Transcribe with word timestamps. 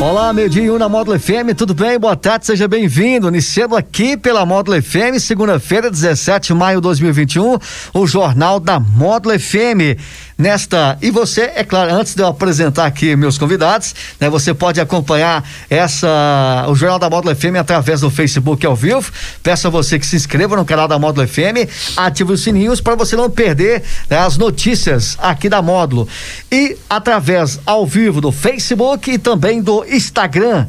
Olá, 0.00 0.30
meio-dia 0.30 0.78
na 0.78 0.90
Módulo 0.90 1.18
FM, 1.18 1.54
tudo 1.56 1.72
bem? 1.72 1.98
Boa 1.98 2.14
tarde, 2.14 2.44
seja 2.44 2.68
bem-vindo. 2.68 3.28
Iniciando 3.28 3.74
aqui 3.74 4.14
pela 4.14 4.44
Módulo 4.44 4.80
FM, 4.80 5.18
segunda-feira, 5.18 5.90
17 5.90 6.48
de 6.48 6.54
maio 6.54 6.78
de 6.78 6.82
2021, 6.82 7.58
o 7.94 8.06
Jornal 8.06 8.60
da 8.60 8.78
Módulo 8.78 9.38
FM 9.38 9.98
nesta. 10.38 10.98
E 11.00 11.10
você, 11.10 11.52
é 11.54 11.64
claro, 11.64 11.92
antes 11.94 12.14
de 12.14 12.22
eu 12.22 12.26
apresentar 12.26 12.86
aqui 12.86 13.16
meus 13.16 13.38
convidados, 13.38 13.94
né, 14.20 14.28
você 14.28 14.52
pode 14.52 14.80
acompanhar 14.80 15.42
essa 15.70 16.66
o 16.68 16.74
Jornal 16.74 16.98
da 16.98 17.08
Módulo 17.08 17.34
FM 17.34 17.56
através 17.58 18.00
do 18.00 18.10
Facebook 18.10 18.64
ao 18.66 18.76
vivo. 18.76 19.10
Peço 19.42 19.66
a 19.66 19.70
você 19.70 19.98
que 19.98 20.06
se 20.06 20.16
inscreva 20.16 20.56
no 20.56 20.64
canal 20.64 20.86
da 20.86 20.98
Módulo 20.98 21.26
FM, 21.26 21.68
ative 21.96 22.32
os 22.32 22.42
sininhos 22.42 22.80
para 22.80 22.94
você 22.94 23.16
não 23.16 23.30
perder 23.30 23.82
né, 24.10 24.18
as 24.18 24.36
notícias 24.36 25.16
aqui 25.20 25.48
da 25.48 25.62
Módulo. 25.62 26.08
E 26.50 26.76
através 26.88 27.58
ao 27.64 27.86
vivo 27.86 28.20
do 28.20 28.30
Facebook 28.32 29.10
e 29.10 29.18
também 29.18 29.62
do 29.62 29.84
Instagram. 29.84 30.66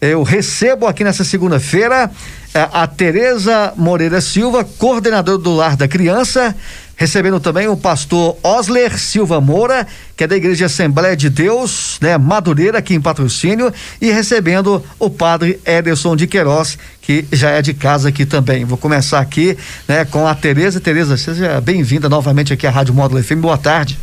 Eu 0.00 0.22
recebo 0.22 0.86
aqui 0.86 1.04
nessa 1.04 1.24
segunda-feira 1.24 2.10
eh, 2.54 2.68
a 2.72 2.86
Tereza 2.86 3.74
Moreira 3.76 4.18
Silva, 4.22 4.64
coordenadora 4.64 5.36
do 5.36 5.54
Lar 5.54 5.76
da 5.76 5.86
Criança, 5.86 6.56
recebendo 7.00 7.40
também 7.40 7.66
o 7.66 7.78
pastor 7.78 8.36
Osler 8.42 8.98
Silva 8.98 9.40
Moura, 9.40 9.86
que 10.14 10.24
é 10.24 10.26
da 10.26 10.36
Igreja 10.36 10.66
Assembleia 10.66 11.16
de 11.16 11.30
Deus, 11.30 11.96
né, 11.98 12.18
Madureira, 12.18 12.76
aqui 12.76 12.94
em 12.94 13.00
patrocínio, 13.00 13.72
e 14.02 14.12
recebendo 14.12 14.84
o 14.98 15.08
padre 15.08 15.58
Ederson 15.64 16.14
de 16.14 16.26
Queiroz, 16.26 16.76
que 17.00 17.24
já 17.32 17.52
é 17.52 17.62
de 17.62 17.72
casa 17.72 18.10
aqui 18.10 18.26
também. 18.26 18.66
Vou 18.66 18.76
começar 18.76 19.18
aqui, 19.18 19.56
né, 19.88 20.04
com 20.04 20.28
a 20.28 20.34
Tereza. 20.34 20.78
Tereza, 20.78 21.16
seja 21.16 21.58
bem-vinda 21.58 22.06
novamente 22.06 22.52
aqui 22.52 22.66
à 22.66 22.70
Rádio 22.70 22.92
Módulo 22.92 23.24
FM. 23.24 23.40
Boa 23.40 23.56
tarde. 23.56 23.98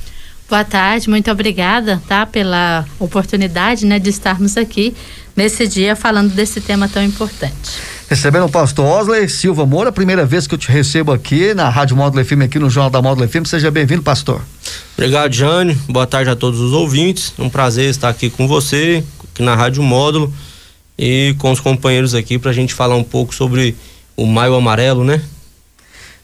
Boa 0.49 0.63
tarde, 0.63 1.07
muito 1.07 1.29
obrigada, 1.29 2.01
tá, 2.07 2.25
pela 2.25 2.83
oportunidade, 2.97 3.85
né, 3.85 3.99
de 3.99 4.09
estarmos 4.09 4.57
aqui 4.57 4.95
nesse 5.37 5.67
dia 5.67 5.95
falando 5.95 6.33
desse 6.33 6.59
tema 6.59 6.89
tão 6.89 7.03
importante 7.03 7.97
recebendo 8.09 8.45
o 8.45 8.49
pastor 8.49 8.85
Osley 8.85 9.27
Silva 9.27 9.65
Moura, 9.65 9.91
primeira 9.91 10.25
vez 10.25 10.47
que 10.47 10.55
eu 10.55 10.57
te 10.57 10.71
recebo 10.71 11.11
aqui 11.11 11.53
na 11.53 11.69
Rádio 11.69 11.95
Módulo 11.95 12.23
FM, 12.23 12.43
aqui 12.45 12.57
no 12.57 12.69
Jornal 12.69 12.89
da 12.89 13.01
Módulo 13.01 13.27
FM. 13.27 13.45
Seja 13.45 13.69
bem-vindo, 13.69 14.01
pastor. 14.01 14.41
Obrigado, 14.97 15.33
Jane. 15.33 15.75
Boa 15.89 16.07
tarde 16.07 16.29
a 16.29 16.35
todos 16.35 16.59
os 16.59 16.71
ouvintes. 16.71 17.33
É 17.37 17.41
um 17.41 17.49
prazer 17.49 17.89
estar 17.89 18.07
aqui 18.07 18.29
com 18.29 18.47
você, 18.47 19.03
aqui 19.31 19.43
na 19.43 19.55
Rádio 19.55 19.83
Módulo 19.83 20.33
e 20.97 21.35
com 21.37 21.51
os 21.51 21.59
companheiros 21.59 22.15
aqui 22.15 22.39
para 22.39 22.51
a 22.51 22.53
gente 22.53 22.73
falar 22.73 22.95
um 22.95 23.03
pouco 23.03 23.35
sobre 23.35 23.75
o 24.15 24.25
Maio 24.25 24.55
Amarelo, 24.55 25.03
né? 25.03 25.21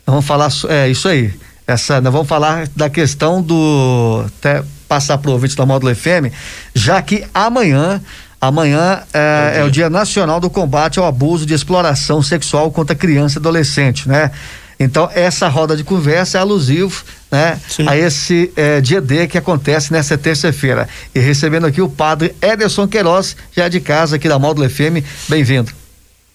Vamos 0.06 0.26
falar, 0.26 0.50
é 0.70 0.90
isso 0.90 1.08
aí. 1.08 1.34
Essa, 1.68 2.00
nós 2.00 2.12
vamos 2.12 2.28
falar 2.28 2.68
da 2.76 2.90
questão 2.90 3.42
do 3.42 4.24
até 4.26 4.64
passar 4.88 5.18
para 5.18 5.30
o 5.30 5.34
ouvinte 5.34 5.56
da 5.56 5.66
Módulo 5.66 5.94
FM, 5.94 6.32
já 6.74 7.02
que 7.02 7.26
amanhã 7.34 8.02
Amanhã 8.44 9.02
é, 9.14 9.60
é, 9.60 9.64
o 9.64 9.72
dia 9.72 9.90
Nacional 9.90 10.38
do 10.38 10.50
Combate 10.50 11.00
ao 11.00 11.06
Abuso 11.06 11.46
de 11.46 11.54
Exploração 11.54 12.22
Sexual 12.22 12.70
contra 12.72 12.94
Criança 12.94 13.38
e 13.38 13.40
Adolescente, 13.40 14.06
né? 14.06 14.32
Então, 14.78 15.10
essa 15.14 15.48
roda 15.48 15.78
de 15.78 15.84
conversa 15.86 16.38
é 16.40 16.42
alusivo 16.42 17.06
né, 17.32 17.58
a 17.88 17.96
esse 17.96 18.52
é, 18.58 18.82
dia 18.82 19.00
D 19.00 19.28
que 19.28 19.38
acontece 19.38 19.94
nessa 19.94 20.18
terça-feira. 20.18 20.90
E 21.16 21.20
recebendo 21.22 21.66
aqui 21.66 21.82
o 21.82 21.88
padre 21.88 22.36
Ederson 22.42 22.86
Queiroz, 22.86 23.38
já 23.56 23.70
de 23.70 23.80
casa 23.80 24.18
aqui 24.18 24.28
da 24.28 24.38
Módulo 24.38 24.70
FM. 24.70 25.00
Bem-vindo. 25.30 25.72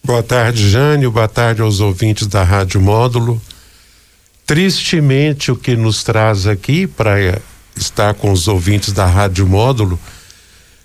Boa 0.03 0.23
tarde, 0.23 0.67
Jânio. 0.67 1.11
Boa 1.11 1.29
tarde 1.29 1.61
aos 1.61 1.79
ouvintes 1.81 2.27
da 2.27 2.43
Rádio 2.43 2.81
Módulo. 2.81 3.39
Tristemente, 4.47 5.53
o 5.53 5.57
que 5.57 5.77
nos 5.77 6.03
traz 6.03 6.47
aqui 6.47 6.87
para 6.87 7.39
estar 7.77 8.15
com 8.15 8.33
os 8.33 8.49
ouvintes 8.49 8.95
da 8.95 9.05
Rádio 9.05 9.47
Módulo 9.47 10.01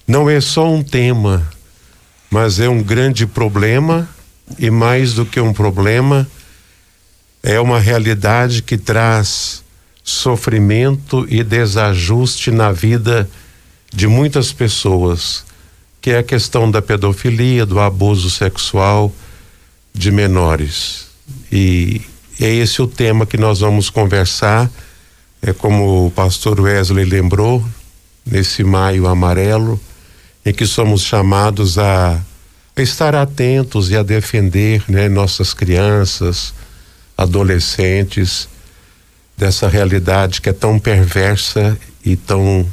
não 0.08 0.30
é 0.30 0.42
só 0.42 0.70
um 0.70 0.84
tema, 0.84 1.48
mas 2.30 2.60
é 2.60 2.68
um 2.68 2.82
grande 2.82 3.26
problema 3.26 4.10
e 4.60 4.70
mais 4.70 5.14
do 5.14 5.26
que 5.26 5.40
um 5.40 5.54
problema, 5.54 6.28
é 7.42 7.60
uma 7.60 7.80
realidade 7.80 8.62
que 8.62 8.78
traz 8.78 9.64
sofrimento 10.04 11.26
e 11.30 11.44
desajuste 11.44 12.52
na 12.52 12.72
vida 12.72 13.30
de 13.94 14.08
muitas 14.08 14.52
pessoas, 14.52 15.46
que 16.02 16.12
é 16.12 16.18
a 16.18 16.24
questão 16.24 16.70
da 16.70 16.82
pedofilia, 16.82 17.66
do 17.66 17.80
abuso 17.80 18.30
sexual 18.30 19.12
de 19.94 20.12
menores. 20.12 21.08
E 21.52 22.02
é 22.40 22.54
esse 22.54 22.82
o 22.82 22.88
tema 22.88 23.26
que 23.26 23.38
nós 23.38 23.60
vamos 23.60 23.90
conversar. 23.90 24.70
É 25.42 25.54
como 25.54 26.08
o 26.08 26.12
pastor 26.12 26.60
Wesley 26.60 27.06
lembrou, 27.06 27.64
nesse 28.26 28.64
maio 28.64 29.08
amarelo, 29.08 29.80
em 30.46 30.54
que 30.54 30.66
somos 30.66 31.02
chamados 31.02 31.78
a, 31.78 32.20
estar 32.78 33.16
atentos 33.16 33.90
e 33.92 33.96
a 33.96 34.04
defender 34.04 34.84
né, 34.88 35.08
nossas 35.08 35.54
crianças, 35.54 36.54
adolescentes, 37.18 38.50
dessa 39.38 39.68
realidade 39.68 40.42
que 40.42 40.50
é 40.50 40.54
tão 40.54 40.80
perversa 40.80 41.78
e 42.04 42.16
tão 42.16 42.68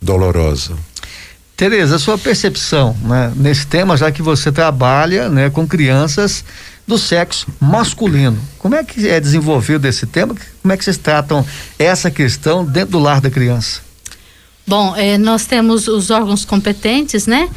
dolorosa. 0.00 0.74
Tereza, 1.56 1.96
a 1.96 1.98
sua 1.98 2.18
percepção 2.18 2.94
né, 3.02 3.32
nesse 3.34 3.66
tema, 3.66 3.96
já 3.96 4.12
que 4.12 4.20
você 4.20 4.52
trabalha 4.52 5.28
né, 5.30 5.48
com 5.48 5.66
crianças 5.66 6.44
do 6.86 6.98
sexo 6.98 7.46
masculino, 7.58 8.38
como 8.58 8.74
é 8.74 8.84
que 8.84 9.08
é 9.08 9.18
desenvolvido 9.18 9.86
esse 9.86 10.06
tema? 10.06 10.34
Como 10.60 10.72
é 10.72 10.76
que 10.76 10.84
vocês 10.84 10.98
tratam 10.98 11.44
essa 11.78 12.10
questão 12.10 12.64
dentro 12.64 12.92
do 12.92 12.98
lar 12.98 13.20
da 13.20 13.30
criança? 13.30 13.85
Bom, 14.66 14.96
eh, 14.96 15.16
nós 15.16 15.46
temos 15.46 15.86
os 15.86 16.10
órgãos 16.10 16.44
competentes, 16.44 17.28
né? 17.28 17.48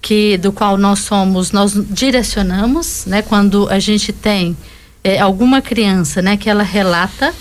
Que 0.00 0.38
do 0.38 0.50
qual 0.50 0.78
nós 0.78 1.00
somos, 1.00 1.52
nós 1.52 1.74
direcionamos, 1.90 3.04
né? 3.04 3.20
Quando 3.20 3.68
a 3.68 3.78
gente 3.78 4.14
tem 4.14 4.56
eh, 5.02 5.18
alguma 5.18 5.60
criança, 5.60 6.22
né? 6.22 6.38
Que 6.38 6.48
ela 6.48 6.62
relata 6.62 7.34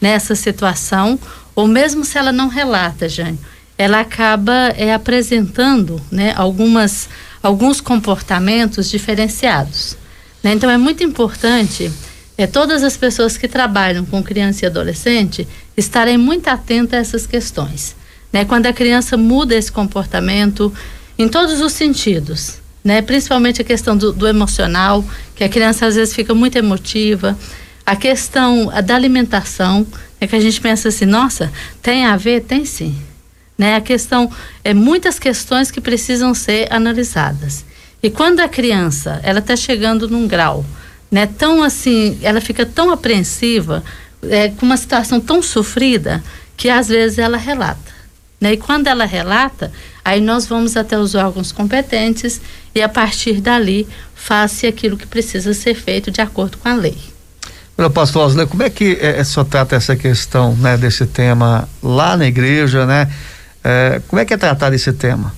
nessa 0.00 0.34
situação, 0.34 1.16
ou 1.54 1.68
mesmo 1.68 2.04
se 2.04 2.18
ela 2.18 2.32
não 2.32 2.48
relata, 2.48 3.08
Jânio, 3.08 3.38
ela 3.78 4.00
acaba 4.00 4.74
eh, 4.76 4.92
apresentando, 4.92 6.00
né? 6.10 6.34
Algumas, 6.36 7.08
alguns 7.40 7.80
comportamentos 7.80 8.90
diferenciados. 8.90 9.96
Né? 10.42 10.52
Então 10.52 10.68
é 10.68 10.76
muito 10.76 11.04
importante 11.04 11.92
é, 12.36 12.44
todas 12.44 12.82
as 12.82 12.96
pessoas 12.96 13.36
que 13.36 13.46
trabalham 13.46 14.04
com 14.04 14.20
criança 14.20 14.64
e 14.64 14.66
adolescente 14.66 15.46
estarem 15.76 16.18
muito 16.18 16.48
atentas 16.48 16.98
a 16.98 17.00
essas 17.00 17.24
questões 17.24 17.94
né? 18.34 18.44
Quando 18.44 18.66
a 18.66 18.72
criança 18.72 19.16
muda 19.16 19.54
esse 19.54 19.70
comportamento 19.70 20.74
em 21.16 21.28
todos 21.28 21.60
os 21.60 21.72
sentidos, 21.72 22.56
né? 22.82 23.00
Principalmente 23.00 23.62
a 23.62 23.64
questão 23.64 23.96
do, 23.96 24.12
do 24.12 24.26
emocional, 24.26 25.04
que 25.36 25.44
a 25.44 25.48
criança 25.48 25.86
às 25.86 25.94
vezes 25.94 26.12
fica 26.12 26.34
muito 26.34 26.58
emotiva, 26.58 27.38
a 27.86 27.94
questão 27.94 28.72
da 28.84 28.96
alimentação, 28.96 29.86
é 30.20 30.26
que 30.26 30.34
a 30.34 30.40
gente 30.40 30.60
pensa 30.60 30.88
assim, 30.88 31.04
nossa, 31.04 31.52
tem 31.80 32.06
a 32.06 32.16
ver? 32.16 32.40
Tem 32.40 32.64
sim. 32.64 32.98
Né? 33.56 33.76
A 33.76 33.80
questão, 33.80 34.28
é 34.64 34.74
muitas 34.74 35.16
questões 35.16 35.70
que 35.70 35.80
precisam 35.80 36.34
ser 36.34 36.66
analisadas. 36.72 37.64
E 38.02 38.10
quando 38.10 38.40
a 38.40 38.48
criança, 38.48 39.20
ela 39.22 39.38
está 39.38 39.54
chegando 39.54 40.08
num 40.08 40.26
grau, 40.26 40.64
né, 41.08 41.26
tão 41.26 41.62
assim, 41.62 42.18
ela 42.20 42.40
fica 42.40 42.66
tão 42.66 42.90
apreensiva, 42.90 43.84
é, 44.24 44.48
com 44.48 44.66
uma 44.66 44.76
situação 44.76 45.20
tão 45.20 45.40
sofrida, 45.40 46.20
que 46.56 46.68
às 46.68 46.88
vezes 46.88 47.18
ela 47.18 47.36
relata. 47.36 47.93
Né? 48.40 48.54
E 48.54 48.56
quando 48.56 48.86
ela 48.86 49.04
relata, 49.04 49.72
aí 50.04 50.20
nós 50.20 50.46
vamos 50.46 50.76
até 50.76 50.98
os 50.98 51.14
órgãos 51.14 51.52
competentes 51.52 52.40
e 52.74 52.82
a 52.82 52.88
partir 52.88 53.40
dali 53.40 53.86
faz-se 54.14 54.66
aquilo 54.66 54.96
que 54.96 55.06
precisa 55.06 55.54
ser 55.54 55.74
feito 55.74 56.10
de 56.10 56.20
acordo 56.20 56.58
com 56.58 56.68
a 56.68 56.74
lei. 56.74 56.96
Olha, 57.76 57.90
pastor 57.90 58.26
Osler, 58.26 58.46
como 58.46 58.62
é 58.62 58.70
que 58.70 58.98
é, 59.00 59.18
é, 59.18 59.24
só 59.24 59.42
trata 59.42 59.74
essa 59.74 59.96
questão, 59.96 60.54
né, 60.56 60.76
desse 60.76 61.06
tema 61.06 61.68
lá 61.82 62.16
na 62.16 62.26
igreja, 62.26 62.86
né? 62.86 63.10
É, 63.64 64.00
como 64.06 64.20
é 64.20 64.24
que 64.24 64.32
é 64.32 64.36
tratado 64.36 64.76
esse 64.76 64.92
tema? 64.92 65.34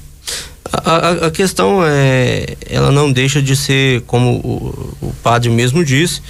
A, 0.70 0.90
a, 0.90 1.10
a, 1.26 1.30
questão 1.30 1.80
é, 1.82 2.56
ela 2.68 2.90
não 2.90 3.10
deixa 3.10 3.40
de 3.40 3.56
ser, 3.56 4.02
como 4.02 4.32
o, 4.32 4.96
o, 5.00 5.14
padre 5.22 5.48
mesmo 5.48 5.84
disse, 5.84 6.20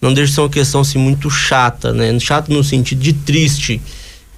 não 0.00 0.12
deixa 0.12 0.30
de 0.30 0.34
ser 0.34 0.40
uma 0.42 0.50
questão 0.50 0.80
assim 0.82 0.98
muito 0.98 1.30
chata, 1.30 1.92
né? 1.92 2.18
Chata 2.18 2.52
no 2.52 2.62
sentido 2.62 3.00
de 3.00 3.12
triste 3.12 3.80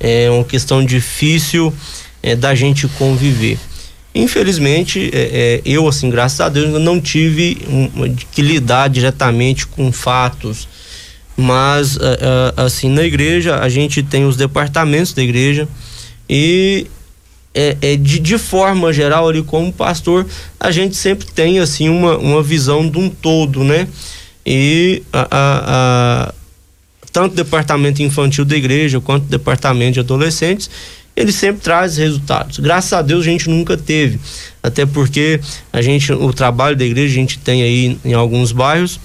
é 0.01 0.31
uma 0.31 0.45
questão 0.45 0.85
difícil 0.85 1.73
é, 2.23 2.35
da 2.35 2.55
gente 2.55 2.89
conviver. 2.89 3.59
Infelizmente, 4.15 5.11
é, 5.13 5.19
é, 5.19 5.63
eu, 5.65 5.87
assim, 5.87 6.09
graças 6.09 6.41
a 6.41 6.49
Deus, 6.49 6.81
não 6.81 7.01
tive 7.01 7.59
um, 7.69 8.15
que 8.33 8.41
lidar 8.41 8.89
diretamente 8.89 9.67
com 9.67 9.93
fatos 9.93 10.69
mas 11.39 11.99
assim 12.57 12.89
na 12.89 13.03
igreja 13.03 13.57
a 13.57 13.69
gente 13.69 14.03
tem 14.03 14.25
os 14.25 14.39
departamentos 14.39 15.13
da 15.13 15.23
igreja 15.23 15.69
e 16.27 16.87
é, 17.55 17.77
é 17.83 17.97
de, 17.97 18.19
de, 18.19 18.39
forma 18.39 18.91
geral 18.91 19.29
ali 19.29 19.43
como 19.43 19.71
pastor 19.71 20.27
a 20.59 20.71
gente 20.71 20.97
sempre 20.97 21.27
tem 21.27 21.59
assim 21.59 21.91
uma, 21.91 22.17
uma 22.17 22.43
visão 22.43 22.89
de 22.89 22.99
um 22.99 23.11
todo 23.11 23.63
né 23.63 23.87
e 24.47 25.03
a, 25.13 25.29
a, 25.31 26.29
a 26.31 26.35
tanto 27.17 27.35
departamento 27.35 28.03
infantil 28.03 28.45
da 28.45 28.55
igreja 28.55 29.01
quanto 29.01 29.25
departamento 29.25 29.95
de 29.95 30.01
adolescentes 30.01 30.69
ele 31.17 31.33
sempre 31.33 31.63
traz 31.63 31.97
resultados. 31.97 32.59
Graças 32.59 32.93
a 32.93 33.01
Deus 33.01 33.23
a 33.23 33.31
gente 33.31 33.49
nunca 33.49 33.75
teve, 33.75 34.21
até 34.63 34.85
porque 34.85 35.41
a 35.73 35.81
gente, 35.81 36.13
o 36.13 36.31
trabalho 36.31 36.77
da 36.77 36.85
igreja 36.85 37.15
a 37.15 37.15
gente 37.15 37.39
tem 37.39 37.63
aí 37.63 37.99
em 38.05 38.13
alguns 38.13 38.53
bairros 38.53 39.01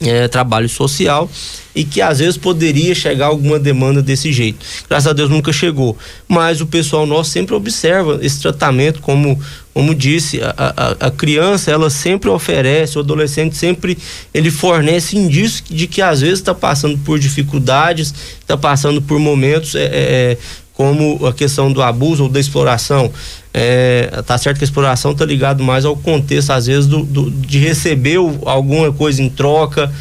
é, 0.00 0.26
trabalho 0.28 0.68
social 0.68 1.30
e 1.74 1.84
que 1.84 2.00
às 2.00 2.18
vezes 2.18 2.36
poderia 2.36 2.94
chegar 2.94 3.26
alguma 3.26 3.58
demanda 3.58 4.02
desse 4.02 4.32
jeito. 4.32 4.64
Graças 4.88 5.06
a 5.06 5.12
Deus 5.12 5.30
nunca 5.30 5.52
chegou, 5.52 5.96
mas 6.26 6.60
o 6.60 6.66
pessoal 6.66 7.06
nosso 7.06 7.30
sempre 7.30 7.54
observa 7.54 8.18
esse 8.22 8.40
tratamento, 8.40 9.00
como 9.00 9.38
como 9.72 9.94
disse, 9.94 10.40
a, 10.42 10.54
a, 10.56 11.06
a 11.06 11.10
criança 11.12 11.70
ela 11.70 11.88
sempre 11.88 12.28
oferece, 12.28 12.98
o 12.98 13.00
adolescente 13.00 13.56
sempre 13.56 13.96
ele 14.34 14.50
fornece 14.50 15.16
indícios 15.16 15.62
de 15.70 15.86
que 15.86 16.02
às 16.02 16.20
vezes 16.20 16.40
está 16.40 16.52
passando 16.52 16.98
por 16.98 17.20
dificuldades, 17.20 18.12
está 18.40 18.56
passando 18.56 19.00
por 19.00 19.20
momentos 19.20 19.76
é, 19.76 19.84
é, 19.84 20.38
como 20.74 21.24
a 21.24 21.32
questão 21.32 21.72
do 21.72 21.80
abuso 21.80 22.24
ou 22.24 22.28
da 22.28 22.40
exploração. 22.40 23.12
É, 23.52 24.22
tá 24.24 24.38
certo 24.38 24.58
que 24.58 24.64
a 24.64 24.66
exploração 24.66 25.14
tá 25.14 25.24
ligado 25.24 25.62
mais 25.62 25.84
ao 25.84 25.96
contexto, 25.96 26.50
às 26.50 26.66
vezes, 26.66 26.86
do, 26.86 27.02
do 27.04 27.30
de 27.30 27.58
receber 27.58 28.16
alguma 28.44 28.92
coisa 28.92 29.22
em 29.22 29.28
troca 29.28 29.92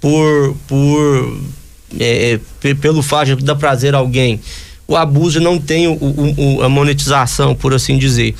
por, 0.00 0.54
por 0.66 1.38
é, 1.98 2.38
pelo 2.80 3.02
fato 3.02 3.36
de 3.36 3.44
dar 3.44 3.56
prazer 3.56 3.94
a 3.94 3.98
alguém. 3.98 4.40
O 4.86 4.96
abuso 4.96 5.40
não 5.40 5.58
tem 5.58 5.86
o, 5.86 5.94
o, 5.94 6.62
a 6.62 6.68
monetização, 6.68 7.54
por 7.54 7.74
assim 7.74 7.98
dizer. 7.98 8.34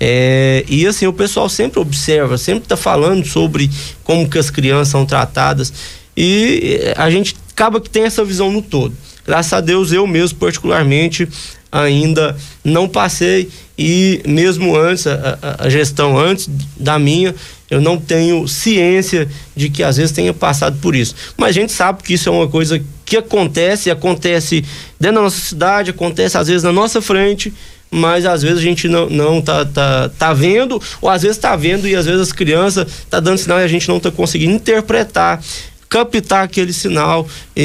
É, 0.00 0.64
e 0.68 0.84
assim, 0.84 1.06
o 1.06 1.12
pessoal 1.12 1.48
sempre 1.48 1.78
observa, 1.78 2.36
sempre 2.36 2.64
está 2.64 2.76
falando 2.76 3.24
sobre 3.24 3.70
como 4.02 4.28
que 4.28 4.36
as 4.36 4.50
crianças 4.50 4.88
são 4.88 5.06
tratadas 5.06 5.72
e 6.16 6.92
a 6.96 7.08
gente 7.08 7.36
acaba 7.52 7.80
que 7.80 7.88
tem 7.88 8.02
essa 8.02 8.24
visão 8.24 8.50
no 8.50 8.60
todo. 8.60 8.94
Graças 9.24 9.52
a 9.52 9.60
Deus, 9.60 9.92
eu 9.92 10.04
mesmo, 10.06 10.38
particularmente, 10.38 11.28
ainda 11.72 12.36
não 12.62 12.86
passei 12.86 13.48
e 13.78 14.20
mesmo 14.26 14.76
antes, 14.76 15.06
a, 15.06 15.56
a, 15.58 15.70
gestão 15.70 16.18
antes 16.18 16.48
da 16.76 16.98
minha, 16.98 17.34
eu 17.70 17.80
não 17.80 17.98
tenho 17.98 18.46
ciência 18.46 19.26
de 19.56 19.70
que 19.70 19.82
às 19.82 19.96
vezes 19.96 20.12
tenha 20.12 20.34
passado 20.34 20.76
por 20.80 20.94
isso. 20.94 21.14
Mas 21.38 21.48
a 21.48 21.52
gente 21.52 21.72
sabe 21.72 22.02
que 22.02 22.12
isso 22.12 22.28
é 22.28 22.32
uma 22.32 22.46
coisa 22.46 22.80
que 23.04 23.16
acontece, 23.16 23.90
acontece 23.90 24.62
dentro 25.00 25.16
da 25.16 25.22
nossa 25.22 25.40
cidade, 25.40 25.90
acontece 25.90 26.36
às 26.36 26.48
vezes 26.48 26.62
na 26.62 26.70
nossa 26.70 27.00
frente, 27.00 27.52
mas 27.90 28.26
às 28.26 28.42
vezes 28.42 28.58
a 28.58 28.62
gente 28.62 28.86
não, 28.88 29.08
não 29.08 29.40
tá, 29.40 29.64
tá, 29.64 30.10
tá 30.18 30.32
vendo, 30.34 30.80
ou 31.00 31.08
às 31.08 31.22
vezes 31.22 31.38
tá 31.38 31.56
vendo 31.56 31.88
e 31.88 31.96
às 31.96 32.04
vezes 32.04 32.20
as 32.20 32.32
crianças 32.32 32.86
tá 33.08 33.18
dando 33.20 33.38
sinal 33.38 33.58
e 33.60 33.64
a 33.64 33.68
gente 33.68 33.88
não 33.88 33.98
tá 33.98 34.10
conseguindo 34.10 34.52
interpretar 34.52 35.42
captar 35.88 36.44
aquele 36.44 36.72
sinal 36.72 37.28
e, 37.54 37.62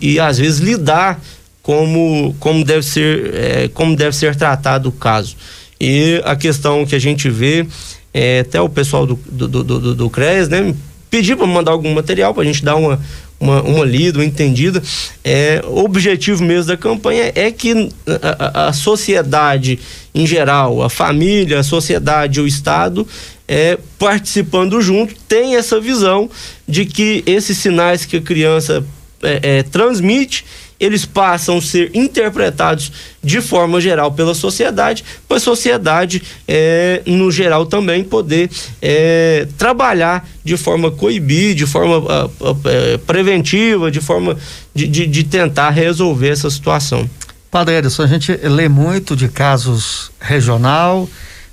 e, 0.00 0.08
e, 0.08 0.12
e 0.14 0.20
às 0.20 0.38
vezes 0.38 0.60
lidar 0.60 1.20
como, 1.70 2.34
como, 2.40 2.64
deve 2.64 2.82
ser, 2.82 3.32
é, 3.32 3.70
como 3.72 3.94
deve 3.94 4.16
ser 4.16 4.34
tratado 4.34 4.88
o 4.88 4.92
caso. 4.92 5.36
E 5.80 6.20
a 6.24 6.34
questão 6.34 6.84
que 6.84 6.96
a 6.96 6.98
gente 6.98 7.30
vê, 7.30 7.64
é, 8.12 8.40
até 8.40 8.60
o 8.60 8.68
pessoal 8.68 9.06
do, 9.06 9.14
do, 9.30 9.46
do, 9.46 9.62
do, 9.62 9.94
do 9.94 10.10
CRES, 10.10 10.48
né, 10.48 10.74
pedir 11.08 11.36
para 11.36 11.46
mandar 11.46 11.70
algum 11.70 11.94
material 11.94 12.34
para 12.34 12.42
a 12.42 12.46
gente 12.46 12.64
dar 12.64 12.74
uma, 12.74 13.00
uma, 13.38 13.62
uma 13.62 13.84
lida, 13.84 14.18
uma 14.18 14.24
entendida. 14.24 14.82
É, 15.22 15.62
o 15.64 15.84
objetivo 15.84 16.42
mesmo 16.42 16.66
da 16.66 16.76
campanha 16.76 17.30
é 17.36 17.52
que 17.52 17.88
a, 18.20 18.66
a, 18.66 18.72
sociedade 18.72 19.78
em 20.12 20.26
geral, 20.26 20.82
a 20.82 20.90
família, 20.90 21.60
a 21.60 21.62
sociedade, 21.62 22.40
o 22.40 22.48
Estado, 22.48 23.06
é, 23.46 23.78
participando 23.96 24.82
junto, 24.82 25.14
tem 25.28 25.54
essa 25.54 25.78
visão 25.78 26.28
de 26.66 26.84
que 26.84 27.22
esses 27.26 27.58
sinais 27.58 28.04
que 28.04 28.16
a 28.16 28.20
criança 28.20 28.84
é, 29.22 29.58
é, 29.58 29.62
transmite 29.62 30.44
eles 30.80 31.04
passam 31.04 31.58
a 31.58 31.62
ser 31.62 31.90
interpretados 31.94 32.90
de 33.22 33.42
forma 33.42 33.78
geral 33.80 34.10
pela 34.10 34.34
sociedade, 34.34 35.04
para 35.28 35.36
a 35.36 35.40
sociedade, 35.40 36.22
é, 36.48 37.02
no 37.04 37.30
geral, 37.30 37.66
também 37.66 38.02
poder 38.02 38.50
é, 38.80 39.46
trabalhar 39.58 40.26
de 40.42 40.56
forma 40.56 40.90
coibir, 40.90 41.54
de 41.54 41.66
forma 41.66 42.02
a, 42.10 42.24
a, 42.24 42.98
preventiva, 43.06 43.90
de 43.90 44.00
forma 44.00 44.38
de, 44.74 44.88
de, 44.88 45.06
de, 45.06 45.24
tentar 45.24 45.68
resolver 45.68 46.30
essa 46.30 46.48
situação. 46.48 47.08
Padre 47.50 47.76
Edson, 47.76 48.04
a 48.04 48.06
gente 48.06 48.32
lê 48.32 48.68
muito 48.68 49.14
de 49.14 49.28
casos 49.28 50.10
regional, 50.18 51.08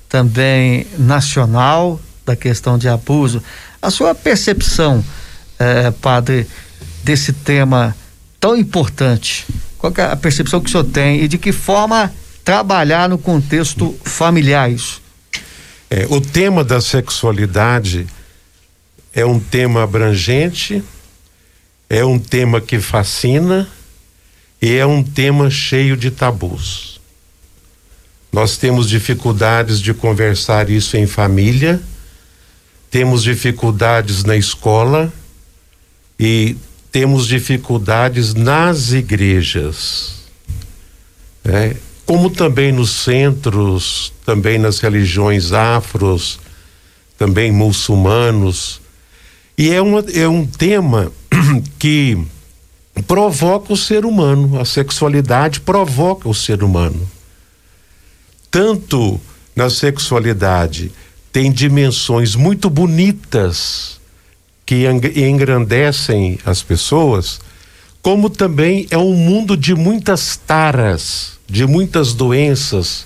também 0.07 0.87
nacional 0.97 1.99
da 2.25 2.35
questão 2.35 2.77
de 2.77 2.87
abuso. 2.87 3.43
A 3.81 3.89
sua 3.89 4.15
percepção, 4.15 5.03
eh, 5.59 5.91
padre, 6.01 6.47
desse 7.03 7.33
tema 7.33 7.95
tão 8.47 8.55
importante? 8.55 9.45
Qual 9.77 9.91
é 9.97 10.03
a 10.03 10.15
percepção 10.15 10.61
que 10.61 10.69
o 10.69 10.71
senhor 10.71 10.85
tem 10.85 11.21
e 11.21 11.27
de 11.27 11.37
que 11.37 11.51
forma 11.51 12.13
trabalhar 12.45 13.09
no 13.09 13.17
contexto 13.17 13.93
familiar 14.05 14.71
isso? 14.71 15.01
É, 15.89 16.07
o 16.09 16.21
tema 16.21 16.63
da 16.63 16.79
sexualidade 16.79 18.07
é 19.13 19.25
um 19.25 19.37
tema 19.37 19.83
abrangente, 19.83 20.81
é 21.89 22.05
um 22.05 22.17
tema 22.17 22.61
que 22.61 22.79
fascina 22.79 23.67
e 24.61 24.75
é 24.75 24.85
um 24.85 25.03
tema 25.03 25.49
cheio 25.49 25.97
de 25.97 26.09
tabus. 26.09 27.01
Nós 28.31 28.55
temos 28.55 28.87
dificuldades 28.87 29.81
de 29.81 29.93
conversar 29.93 30.69
isso 30.69 30.95
em 30.95 31.05
família, 31.05 31.81
temos 32.89 33.23
dificuldades 33.23 34.23
na 34.23 34.37
escola 34.37 35.11
e 36.17 36.55
temos 36.97 37.27
dificuldades 37.27 38.33
nas 38.33 38.91
igrejas. 38.91 40.15
Né? 41.43 41.75
Como 42.07 42.31
também 42.31 42.71
nos 42.71 42.89
centros, 42.89 44.11
também 44.25 44.57
nas 44.57 44.79
religiões 44.79 45.51
afros, 45.51 46.39
também 47.15 47.51
muçulmanos. 47.51 48.81
E 49.55 49.69
é, 49.69 49.79
uma, 49.79 49.99
é 50.11 50.27
um 50.27 50.43
tema 50.43 51.11
que 51.77 52.17
provoca 53.05 53.71
o 53.73 53.77
ser 53.77 54.03
humano, 54.03 54.59
a 54.59 54.65
sexualidade 54.65 55.59
provoca 55.59 56.27
o 56.27 56.33
ser 56.33 56.63
humano 56.63 57.07
tanto 58.49 59.21
na 59.55 59.69
sexualidade 59.69 60.91
tem 61.31 61.51
dimensões 61.51 62.33
muito 62.33 62.71
bonitas 62.71 63.96
que 64.67 64.85
engrandecem 65.15 66.37
as 66.45 66.61
pessoas, 66.61 67.39
como 68.01 68.29
também 68.29 68.85
é 68.91 68.97
um 68.97 69.15
mundo 69.15 69.55
de 69.55 69.73
muitas 69.73 70.35
taras, 70.35 71.39
de 71.47 71.65
muitas 71.65 72.13
doenças, 72.13 73.05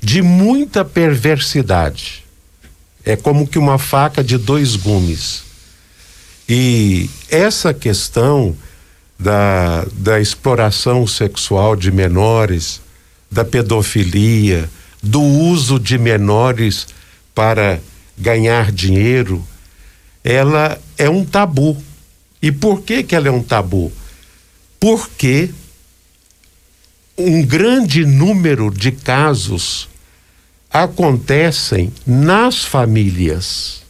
de 0.00 0.22
muita 0.22 0.84
perversidade. 0.84 2.24
É 3.04 3.16
como 3.16 3.48
que 3.48 3.58
uma 3.58 3.78
faca 3.78 4.22
de 4.22 4.38
dois 4.38 4.76
gumes. 4.76 5.42
E 6.48 7.10
essa 7.28 7.74
questão 7.74 8.56
da, 9.18 9.84
da 9.94 10.20
exploração 10.20 11.04
sexual 11.04 11.74
de 11.74 11.90
menores, 11.90 12.80
da 13.28 13.44
pedofilia, 13.44 14.70
do 15.02 15.20
uso 15.20 15.80
de 15.80 15.98
menores 15.98 16.86
para 17.34 17.80
ganhar 18.16 18.70
dinheiro, 18.70 19.44
ela 20.24 20.80
é 20.96 21.08
um 21.08 21.24
tabu. 21.24 21.76
E 22.40 22.50
por 22.50 22.82
que 22.82 23.02
que 23.02 23.14
ela 23.14 23.28
é 23.28 23.30
um 23.30 23.42
tabu? 23.42 23.92
Porque 24.78 25.50
um 27.16 27.44
grande 27.44 28.04
número 28.04 28.70
de 28.70 28.90
casos 28.90 29.88
acontecem 30.72 31.92
nas 32.06 32.64
famílias, 32.64 33.82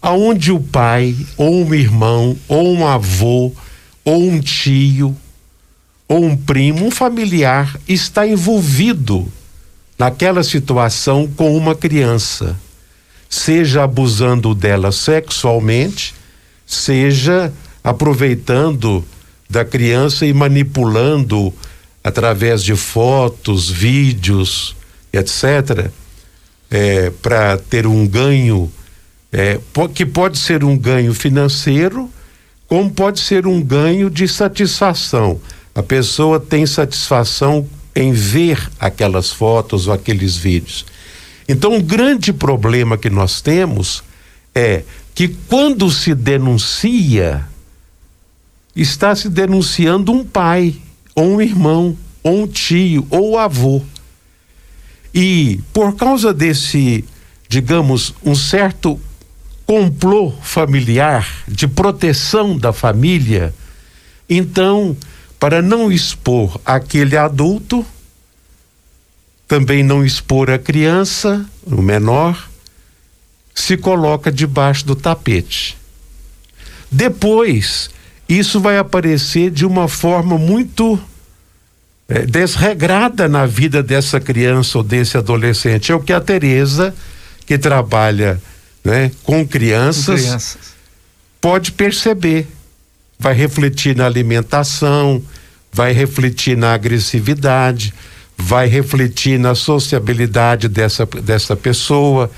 aonde 0.00 0.50
o 0.50 0.60
pai, 0.60 1.16
ou 1.36 1.64
um 1.64 1.72
irmão, 1.72 2.36
ou 2.48 2.74
um 2.74 2.86
avô, 2.86 3.52
ou 4.04 4.22
um 4.22 4.40
tio, 4.40 5.16
ou 6.08 6.24
um 6.24 6.36
primo, 6.36 6.84
um 6.84 6.90
familiar 6.90 7.78
está 7.88 8.26
envolvido 8.26 9.32
naquela 9.96 10.42
situação 10.42 11.28
com 11.28 11.56
uma 11.56 11.74
criança, 11.74 12.58
seja 13.32 13.84
abusando 13.84 14.54
dela 14.54 14.92
sexualmente, 14.92 16.14
seja 16.66 17.50
aproveitando 17.82 19.02
da 19.48 19.64
criança 19.64 20.26
e 20.26 20.34
manipulando 20.34 21.52
através 22.04 22.62
de 22.62 22.76
fotos, 22.76 23.70
vídeos, 23.70 24.76
etc., 25.10 25.90
é, 26.70 27.08
para 27.22 27.56
ter 27.56 27.86
um 27.86 28.06
ganho, 28.06 28.70
é, 29.32 29.58
que 29.94 30.04
pode 30.04 30.36
ser 30.36 30.62
um 30.62 30.76
ganho 30.76 31.14
financeiro 31.14 32.10
como 32.68 32.90
pode 32.90 33.20
ser 33.20 33.46
um 33.46 33.62
ganho 33.62 34.10
de 34.10 34.28
satisfação. 34.28 35.40
A 35.74 35.82
pessoa 35.82 36.38
tem 36.38 36.66
satisfação 36.66 37.66
em 37.94 38.12
ver 38.12 38.70
aquelas 38.78 39.30
fotos 39.30 39.86
ou 39.86 39.94
aqueles 39.94 40.36
vídeos. 40.36 40.84
Então, 41.48 41.74
um 41.74 41.82
grande 41.82 42.32
problema 42.32 42.96
que 42.96 43.10
nós 43.10 43.40
temos 43.40 44.02
é 44.54 44.82
que 45.14 45.28
quando 45.28 45.90
se 45.90 46.14
denuncia, 46.14 47.46
está 48.74 49.14
se 49.14 49.28
denunciando 49.28 50.12
um 50.12 50.24
pai, 50.24 50.76
ou 51.14 51.34
um 51.34 51.40
irmão, 51.40 51.96
ou 52.22 52.42
um 52.42 52.46
tio, 52.46 53.06
ou 53.10 53.38
avô. 53.38 53.82
E 55.14 55.60
por 55.72 55.94
causa 55.96 56.32
desse, 56.32 57.04
digamos, 57.48 58.14
um 58.24 58.34
certo 58.34 58.98
complô 59.66 60.32
familiar 60.42 61.44
de 61.46 61.68
proteção 61.68 62.56
da 62.56 62.72
família, 62.72 63.54
então, 64.28 64.96
para 65.38 65.60
não 65.60 65.92
expor 65.92 66.58
aquele 66.64 67.16
adulto, 67.16 67.84
também 69.52 69.82
não 69.82 70.02
expor 70.02 70.50
a 70.50 70.58
criança, 70.58 71.44
o 71.66 71.82
menor, 71.82 72.48
se 73.54 73.76
coloca 73.76 74.32
debaixo 74.32 74.86
do 74.86 74.96
tapete. 74.96 75.76
Depois, 76.90 77.90
isso 78.26 78.58
vai 78.58 78.78
aparecer 78.78 79.50
de 79.50 79.66
uma 79.66 79.88
forma 79.88 80.38
muito 80.38 80.98
é, 82.08 82.24
desregrada 82.24 83.28
na 83.28 83.44
vida 83.44 83.82
dessa 83.82 84.18
criança 84.18 84.78
ou 84.78 84.84
desse 84.84 85.18
adolescente. 85.18 85.92
É 85.92 85.94
o 85.94 86.00
que 86.00 86.14
a 86.14 86.20
Tereza, 86.22 86.94
que 87.44 87.58
trabalha 87.58 88.40
né, 88.82 89.12
com, 89.22 89.46
crianças, 89.46 90.22
com 90.22 90.26
crianças, 90.28 90.58
pode 91.42 91.72
perceber. 91.72 92.48
Vai 93.18 93.34
refletir 93.34 93.94
na 93.94 94.06
alimentação, 94.06 95.22
vai 95.70 95.92
refletir 95.92 96.56
na 96.56 96.72
agressividade, 96.72 97.92
vai 98.44 98.66
refletir 98.66 99.38
na 99.38 99.54
sociabilidade 99.54 100.68
dessa, 100.68 101.06
dessa 101.06 101.54
pessoa, 101.54 102.30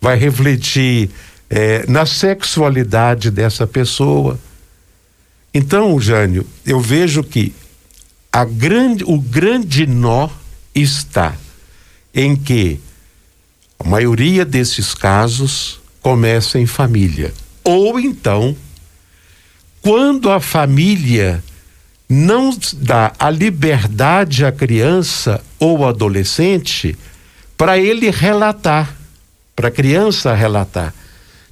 vai 0.00 0.16
refletir 0.16 1.10
é, 1.48 1.86
na 1.86 2.04
sexualidade 2.04 3.30
dessa 3.30 3.66
pessoa. 3.66 4.38
Então, 5.52 5.98
Jânio, 6.00 6.44
eu 6.66 6.80
vejo 6.80 7.22
que 7.22 7.54
a 8.32 8.44
grande, 8.44 9.04
o 9.04 9.18
grande 9.20 9.86
nó 9.86 10.28
está 10.74 11.36
em 12.12 12.34
que 12.34 12.80
a 13.78 13.88
maioria 13.88 14.44
desses 14.44 14.92
casos 14.92 15.80
começa 16.02 16.58
em 16.58 16.66
família. 16.66 17.32
Ou 17.62 18.00
então, 18.00 18.56
quando 19.80 20.30
a 20.30 20.40
família 20.40 21.42
não 22.14 22.56
dá 22.74 23.12
a 23.18 23.28
liberdade 23.28 24.44
à 24.44 24.52
criança 24.52 25.42
ou 25.58 25.84
adolescente 25.84 26.96
para 27.58 27.76
ele 27.76 28.08
relatar, 28.08 28.94
para 29.56 29.66
a 29.66 29.70
criança 29.70 30.32
relatar, 30.32 30.94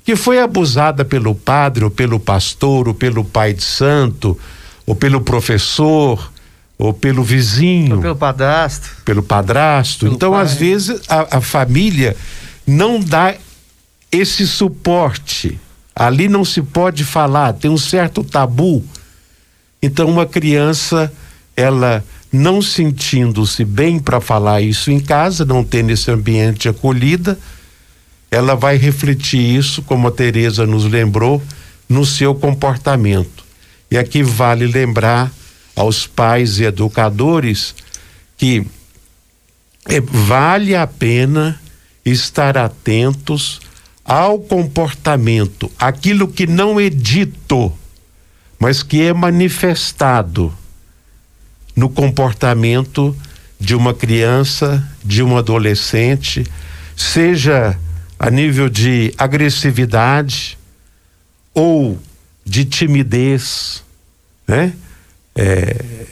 que 0.04 0.14
foi 0.14 0.40
abusada 0.40 1.04
pelo 1.04 1.34
padre, 1.34 1.84
ou 1.84 1.90
pelo 1.90 2.20
pastor, 2.20 2.86
ou 2.86 2.94
pelo 2.94 3.24
pai 3.24 3.52
de 3.52 3.64
santo, 3.64 4.38
ou 4.86 4.94
pelo 4.94 5.20
professor, 5.20 6.32
ou 6.78 6.92
pelo 6.92 7.24
vizinho. 7.24 7.96
Ou 7.96 8.02
pelo 8.02 8.16
padrasto. 8.16 8.88
Pelo 9.04 9.22
padrasto. 9.22 10.06
Pelo 10.06 10.14
então, 10.14 10.30
pai. 10.30 10.42
às 10.42 10.54
vezes, 10.54 11.00
a, 11.08 11.38
a 11.38 11.40
família 11.40 12.16
não 12.64 13.00
dá 13.00 13.34
esse 14.12 14.46
suporte. 14.46 15.58
Ali 15.94 16.28
não 16.28 16.44
se 16.44 16.62
pode 16.62 17.04
falar, 17.04 17.52
tem 17.52 17.70
um 17.70 17.78
certo 17.78 18.22
tabu. 18.22 18.84
Então, 19.82 20.08
uma 20.08 20.24
criança, 20.24 21.12
ela 21.56 22.04
não 22.32 22.62
sentindo-se 22.62 23.64
bem 23.64 23.98
para 23.98 24.20
falar 24.20 24.62
isso 24.62 24.90
em 24.90 25.00
casa, 25.00 25.44
não 25.44 25.64
tendo 25.64 25.90
esse 25.90 26.10
ambiente 26.10 26.68
acolhida, 26.68 27.38
ela 28.30 28.54
vai 28.54 28.76
refletir 28.76 29.40
isso, 29.40 29.82
como 29.82 30.08
a 30.08 30.10
Tereza 30.10 30.66
nos 30.66 30.84
lembrou, 30.84 31.42
no 31.88 32.06
seu 32.06 32.34
comportamento. 32.34 33.44
E 33.90 33.98
aqui 33.98 34.22
vale 34.22 34.66
lembrar 34.66 35.30
aos 35.76 36.06
pais 36.06 36.58
e 36.58 36.64
educadores 36.64 37.74
que 38.38 38.66
é, 39.86 40.00
vale 40.00 40.74
a 40.74 40.86
pena 40.86 41.60
estar 42.04 42.56
atentos 42.56 43.60
ao 44.04 44.38
comportamento, 44.38 45.70
aquilo 45.78 46.26
que 46.26 46.46
não 46.46 46.80
é 46.80 46.88
dito, 46.88 47.72
mas 48.62 48.80
que 48.80 49.02
é 49.02 49.12
manifestado 49.12 50.54
no 51.74 51.90
comportamento 51.90 53.16
de 53.58 53.74
uma 53.74 53.92
criança, 53.92 54.88
de 55.04 55.20
um 55.20 55.36
adolescente, 55.36 56.46
seja 56.96 57.76
a 58.16 58.30
nível 58.30 58.68
de 58.68 59.12
agressividade 59.18 60.56
ou 61.52 61.98
de 62.46 62.64
timidez, 62.64 63.82
né? 64.46 64.72
é, 65.34 66.06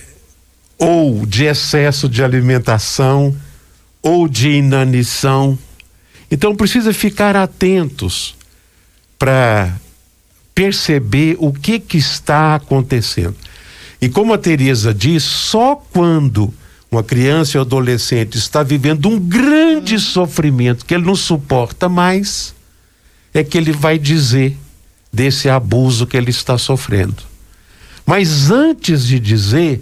ou 0.76 1.24
de 1.24 1.44
excesso 1.44 2.08
de 2.08 2.20
alimentação, 2.20 3.32
ou 4.02 4.26
de 4.26 4.50
inanição. 4.50 5.56
Então 6.28 6.56
precisa 6.56 6.92
ficar 6.92 7.36
atentos 7.36 8.34
para 9.16 9.72
perceber 10.60 11.36
o 11.38 11.54
que 11.54 11.80
que 11.80 11.96
está 11.96 12.54
acontecendo. 12.54 13.34
E 13.98 14.10
como 14.10 14.34
a 14.34 14.38
Teresa 14.38 14.92
diz, 14.92 15.22
só 15.22 15.74
quando 15.74 16.52
uma 16.92 17.02
criança 17.02 17.56
ou 17.56 17.62
adolescente 17.62 18.36
está 18.36 18.62
vivendo 18.62 19.08
um 19.08 19.18
grande 19.18 19.98
sofrimento 19.98 20.84
que 20.84 20.92
ele 20.92 21.06
não 21.06 21.16
suporta 21.16 21.88
mais, 21.88 22.54
é 23.32 23.42
que 23.42 23.56
ele 23.56 23.72
vai 23.72 23.98
dizer 23.98 24.54
desse 25.10 25.48
abuso 25.48 26.06
que 26.06 26.14
ele 26.14 26.28
está 26.28 26.58
sofrendo. 26.58 27.22
Mas 28.04 28.50
antes 28.50 29.06
de 29.06 29.18
dizer, 29.18 29.80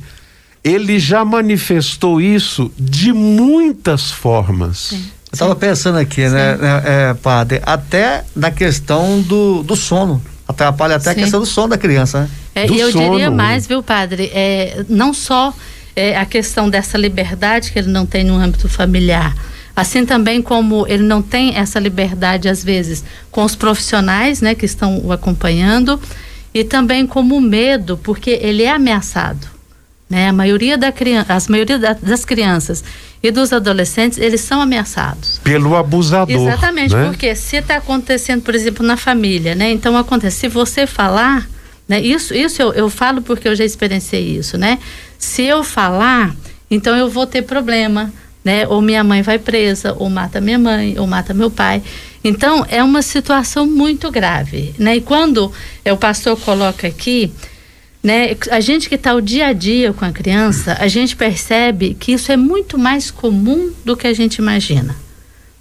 ele 0.62 1.00
já 1.00 1.24
manifestou 1.24 2.20
isso 2.20 2.70
de 2.78 3.12
muitas 3.12 4.12
formas. 4.12 4.78
Sim. 4.78 5.04
Eu 5.32 5.32
estava 5.32 5.56
pensando 5.56 5.98
aqui, 5.98 6.20
né, 6.28 6.56
né, 6.56 6.82
é, 6.84 7.14
padre, 7.14 7.60
até 7.66 8.24
na 8.36 8.52
questão 8.52 9.20
do, 9.20 9.64
do 9.64 9.74
sono. 9.74 10.22
Atrapalha 10.48 10.96
até 10.96 11.12
Sim. 11.12 11.20
a 11.20 11.22
questão 11.22 11.40
do 11.40 11.46
sono 11.46 11.68
da 11.68 11.78
criança, 11.78 12.22
né? 12.22 12.30
É, 12.54 12.66
e 12.66 12.80
eu 12.80 12.90
sono. 12.90 13.10
diria 13.10 13.30
mais, 13.30 13.66
viu, 13.66 13.82
padre? 13.82 14.30
É, 14.32 14.82
não 14.88 15.12
só 15.12 15.52
é, 15.94 16.16
a 16.16 16.24
questão 16.24 16.70
dessa 16.70 16.96
liberdade 16.96 17.70
que 17.70 17.78
ele 17.78 17.88
não 17.88 18.06
tem 18.06 18.24
no 18.24 18.34
âmbito 18.34 18.68
familiar, 18.68 19.36
assim 19.76 20.06
também 20.06 20.40
como 20.40 20.86
ele 20.88 21.02
não 21.02 21.20
tem 21.20 21.54
essa 21.54 21.78
liberdade, 21.78 22.48
às 22.48 22.64
vezes, 22.64 23.04
com 23.30 23.44
os 23.44 23.54
profissionais 23.54 24.40
né, 24.40 24.54
que 24.54 24.64
estão 24.64 25.00
o 25.04 25.12
acompanhando 25.12 26.00
e 26.54 26.64
também 26.64 27.06
como 27.06 27.40
medo, 27.40 27.98
porque 27.98 28.30
ele 28.42 28.62
é 28.62 28.70
ameaçado. 28.70 29.46
Né? 30.08 30.28
A 30.28 30.32
maioria, 30.32 30.78
da 30.78 30.90
criança, 30.90 31.34
as 31.34 31.46
maioria 31.46 31.78
da, 31.78 31.92
das 31.92 32.24
crianças 32.24 32.82
e 33.22 33.30
dos 33.30 33.52
adolescentes, 33.52 34.18
eles 34.18 34.40
são 34.40 34.60
ameaçados. 34.60 35.40
Pelo 35.42 35.76
abusador. 35.76 36.48
Exatamente, 36.48 36.94
né? 36.94 37.06
porque 37.06 37.34
se 37.34 37.56
está 37.56 37.76
acontecendo, 37.76 38.42
por 38.42 38.54
exemplo, 38.54 38.86
na 38.86 38.96
família, 38.96 39.54
né? 39.54 39.70
Então 39.72 39.96
acontece, 39.96 40.36
se 40.38 40.48
você 40.48 40.86
falar, 40.86 41.48
né? 41.88 42.00
Isso, 42.00 42.32
isso 42.34 42.62
eu, 42.62 42.72
eu 42.72 42.90
falo 42.90 43.22
porque 43.22 43.48
eu 43.48 43.56
já 43.56 43.64
experienciei 43.64 44.36
isso, 44.36 44.56
né? 44.56 44.78
Se 45.18 45.42
eu 45.42 45.64
falar, 45.64 46.34
então 46.70 46.96
eu 46.96 47.08
vou 47.08 47.26
ter 47.26 47.42
problema, 47.42 48.12
né? 48.44 48.66
Ou 48.68 48.80
minha 48.80 49.02
mãe 49.02 49.20
vai 49.22 49.38
presa, 49.38 49.94
ou 49.98 50.08
mata 50.08 50.40
minha 50.40 50.58
mãe, 50.58 50.98
ou 50.98 51.06
mata 51.06 51.34
meu 51.34 51.50
pai. 51.50 51.82
Então, 52.22 52.64
é 52.68 52.82
uma 52.82 53.02
situação 53.02 53.66
muito 53.66 54.10
grave, 54.10 54.74
né? 54.78 54.96
E 54.96 55.00
quando 55.00 55.52
é, 55.84 55.92
o 55.92 55.96
pastor 55.96 56.38
coloca 56.38 56.86
aqui, 56.86 57.32
né, 58.02 58.36
a 58.50 58.60
gente 58.60 58.88
que 58.88 58.94
está 58.94 59.14
o 59.14 59.20
dia 59.20 59.48
a 59.48 59.52
dia 59.52 59.92
com 59.92 60.04
a 60.04 60.12
criança, 60.12 60.76
a 60.78 60.88
gente 60.88 61.16
percebe 61.16 61.94
que 61.94 62.12
isso 62.12 62.30
é 62.30 62.36
muito 62.36 62.78
mais 62.78 63.10
comum 63.10 63.72
do 63.84 63.96
que 63.96 64.06
a 64.06 64.14
gente 64.14 64.36
imagina. 64.36 64.94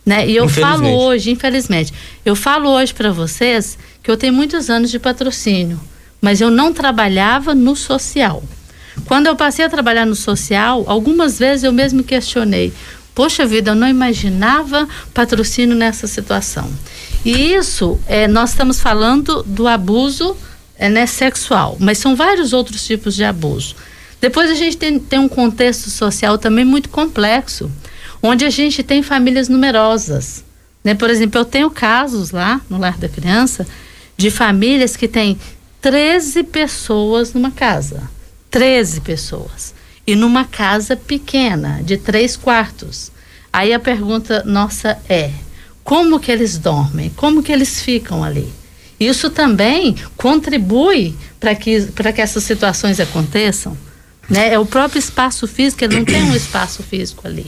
Né? 0.06 0.30
E 0.30 0.36
eu 0.36 0.48
falo 0.48 0.88
hoje, 0.88 1.32
infelizmente, 1.32 1.94
eu 2.24 2.36
falo 2.36 2.70
hoje 2.70 2.94
para 2.94 3.12
vocês 3.12 3.78
que 4.02 4.10
eu 4.10 4.16
tenho 4.16 4.34
muitos 4.34 4.70
anos 4.70 4.90
de 4.90 5.00
patrocínio, 5.00 5.80
mas 6.22 6.40
eu 6.40 6.50
não 6.50 6.72
trabalhava 6.72 7.54
no 7.54 7.76
social. 7.76 8.42
Quando 9.06 9.28
eu 9.28 9.36
passei 9.36 9.66
a 9.66 9.70
trabalhar 9.70 10.06
no 10.06 10.16
social, 10.16 10.86
algumas 10.88 11.38
vezes 11.38 11.64
eu 11.64 11.74
mesmo 11.74 12.04
questionei: 12.04 12.74
Poxa 13.14 13.46
vida, 13.46 13.72
eu 13.72 13.76
não 13.76 13.88
imaginava 13.88 14.88
patrocínio 15.14 15.76
nessa 15.76 16.08
situação. 16.08 16.72
E 17.26 17.54
isso, 17.54 18.00
é, 18.08 18.28
nós 18.28 18.52
estamos 18.52 18.80
falando 18.80 19.44
do 19.44 19.68
abuso 19.68 20.38
né, 20.80 21.06
sexual, 21.06 21.78
mas 21.80 21.98
são 21.98 22.16
vários 22.16 22.54
outros 22.54 22.86
tipos 22.86 23.16
de 23.16 23.24
abuso. 23.24 23.76
Depois 24.20 24.50
a 24.50 24.56
gente 24.56 24.78
tem, 24.78 25.00
tem 25.00 25.20
um 25.20 25.28
contexto 25.28 25.90
social 25.90 26.38
também 26.38 26.66
muito 26.66 26.90
complexo, 26.90 27.72
onde 28.22 28.46
a 28.46 28.50
gente 28.50 28.84
tem 28.84 29.04
famílias 29.04 29.48
numerosas. 29.48 30.44
Né? 30.84 30.96
Por 30.96 31.10
exemplo, 31.10 31.40
eu 31.40 31.46
tenho 31.46 31.70
casos 31.70 32.32
lá 32.32 32.62
no 32.70 32.78
Lar 32.78 32.98
da 32.98 33.10
Criança 33.10 33.68
de 34.16 34.32
famílias 34.32 34.96
que 34.96 35.08
têm 35.08 35.38
13 35.82 36.44
pessoas 36.44 37.34
numa 37.34 37.52
casa. 37.52 38.10
13 38.50 39.02
pessoas. 39.02 39.74
E 40.06 40.16
numa 40.16 40.46
casa 40.46 40.96
pequena, 40.96 41.82
de 41.84 41.98
três 41.98 42.36
quartos. 42.36 43.12
Aí 43.52 43.74
a 43.74 43.80
pergunta 43.80 44.44
nossa 44.46 44.98
é: 45.10 45.32
como 45.84 46.20
que 46.20 46.32
eles 46.32 46.58
dormem? 46.58 47.10
Como 47.10 47.44
que 47.44 47.52
eles 47.52 47.82
ficam 47.82 48.24
ali? 48.24 48.52
Isso 49.00 49.30
também 49.30 49.96
contribui 50.16 51.16
para 51.40 51.54
que, 51.54 51.82
que 52.14 52.22
essas 52.22 52.44
situações 52.44 53.00
aconteçam. 53.00 53.78
Né? 54.30 54.54
É 54.54 54.60
o 54.60 54.66
próprio 54.66 55.00
espaço 55.00 55.48
físico, 55.48 55.84
ele 55.84 55.98
não 55.98 56.06
tem 56.06 56.24
um 56.24 56.36
espaço 56.36 56.84
físico 56.84 57.28
ali. 57.28 57.46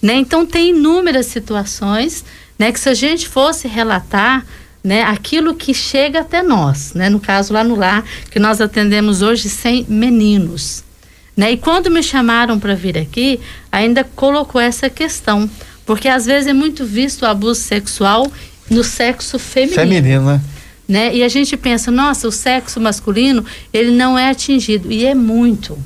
Né? 0.00 0.14
Então, 0.14 0.46
tem 0.46 0.70
inúmeras 0.70 1.26
situações 1.26 2.24
né, 2.58 2.70
que, 2.72 2.80
se 2.80 2.88
a 2.88 2.94
gente 2.94 3.28
fosse 3.28 3.66
relatar, 3.68 4.46
né, 4.82 5.02
aquilo 5.02 5.54
que 5.54 5.74
chega 5.74 6.20
até 6.20 6.42
nós, 6.42 6.94
né, 6.94 7.10
no 7.10 7.18
caso 7.18 7.52
lá 7.52 7.64
no 7.64 7.74
lar, 7.74 8.04
que 8.30 8.38
nós 8.38 8.60
atendemos 8.60 9.20
hoje 9.20 9.48
100 9.48 9.86
meninos. 9.88 10.84
Né? 11.36 11.52
E 11.52 11.56
quando 11.56 11.90
me 11.90 12.02
chamaram 12.02 12.58
para 12.58 12.74
vir 12.74 12.96
aqui, 12.96 13.40
ainda 13.70 14.04
colocou 14.04 14.60
essa 14.60 14.88
questão, 14.88 15.50
porque 15.84 16.08
às 16.08 16.24
vezes 16.24 16.46
é 16.46 16.52
muito 16.52 16.84
visto 16.84 17.22
o 17.22 17.26
abuso 17.26 17.60
sexual 17.60 18.30
no 18.70 18.82
sexo 18.82 19.38
feminino. 19.38 19.74
Feminino, 19.76 20.26
né? 20.26 20.40
Né? 20.88 21.14
E 21.14 21.22
a 21.22 21.28
gente 21.28 21.56
pensa, 21.56 21.90
nossa, 21.90 22.28
o 22.28 22.32
sexo 22.32 22.80
masculino, 22.80 23.44
ele 23.72 23.90
não 23.90 24.18
é 24.18 24.30
atingido, 24.30 24.90
e 24.90 25.04
é 25.04 25.14
muito. 25.14 25.76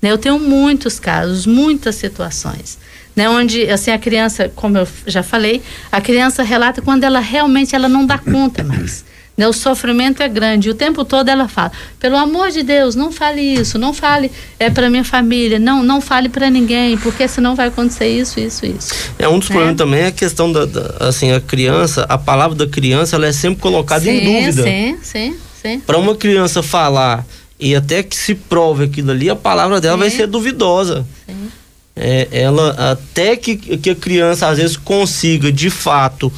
Né? 0.00 0.10
Eu 0.10 0.18
tenho 0.18 0.38
muitos 0.38 0.98
casos, 0.98 1.46
muitas 1.46 1.94
situações, 1.96 2.78
né? 3.14 3.28
Onde, 3.28 3.68
assim, 3.70 3.90
a 3.90 3.98
criança, 3.98 4.50
como 4.54 4.78
eu 4.78 4.88
já 5.06 5.22
falei, 5.22 5.62
a 5.90 6.00
criança 6.00 6.42
relata 6.42 6.82
quando 6.82 7.04
ela 7.04 7.20
realmente 7.20 7.74
ela 7.74 7.88
não 7.88 8.06
dá 8.06 8.18
conta 8.18 8.62
mais. 8.62 9.04
Né? 9.38 9.46
O 9.46 9.52
sofrimento 9.52 10.20
é 10.20 10.28
grande. 10.28 10.68
E 10.68 10.70
o 10.72 10.74
tempo 10.74 11.04
todo 11.04 11.28
ela 11.28 11.46
fala: 11.46 11.70
pelo 12.00 12.16
amor 12.16 12.50
de 12.50 12.64
Deus, 12.64 12.96
não 12.96 13.12
fale 13.12 13.40
isso, 13.40 13.78
não 13.78 13.94
fale 13.94 14.32
é 14.58 14.68
para 14.68 14.90
minha 14.90 15.04
família, 15.04 15.60
não, 15.60 15.84
não 15.84 16.00
fale 16.00 16.28
para 16.28 16.50
ninguém, 16.50 16.98
porque 16.98 17.28
senão 17.28 17.54
vai 17.54 17.68
acontecer 17.68 18.08
isso, 18.08 18.40
isso, 18.40 18.66
isso. 18.66 18.92
É 19.16 19.28
um 19.28 19.38
dos 19.38 19.48
né? 19.48 19.54
problemas 19.54 19.78
também 19.78 20.00
é 20.00 20.06
a 20.08 20.12
questão 20.12 20.50
da, 20.50 20.66
da, 20.66 20.96
assim 21.08 21.30
a 21.30 21.40
criança, 21.40 22.04
a 22.08 22.18
palavra 22.18 22.56
da 22.56 22.66
criança, 22.66 23.14
ela 23.14 23.28
é 23.28 23.32
sempre 23.32 23.60
colocada 23.60 24.02
sim, 24.04 24.10
em 24.10 24.24
dúvida. 24.24 24.62
Sim, 24.64 24.98
sim, 25.00 25.36
sim. 25.62 25.80
Para 25.86 25.98
uma 25.98 26.16
criança 26.16 26.60
falar 26.60 27.24
e 27.60 27.76
até 27.76 28.02
que 28.02 28.16
se 28.16 28.34
prove 28.34 28.84
aquilo 28.84 29.12
ali, 29.12 29.30
a 29.30 29.36
palavra 29.36 29.80
dela 29.80 29.94
sim. 29.94 30.00
vai 30.00 30.10
ser 30.10 30.26
duvidosa. 30.26 31.06
Sim. 31.26 31.37
É, 32.00 32.28
ela 32.30 32.70
até 32.92 33.36
que, 33.36 33.56
que 33.56 33.90
a 33.90 33.94
criança 33.94 34.48
às 34.48 34.58
vezes 34.58 34.76
consiga 34.76 35.50
de 35.50 35.68
fato 35.68 36.32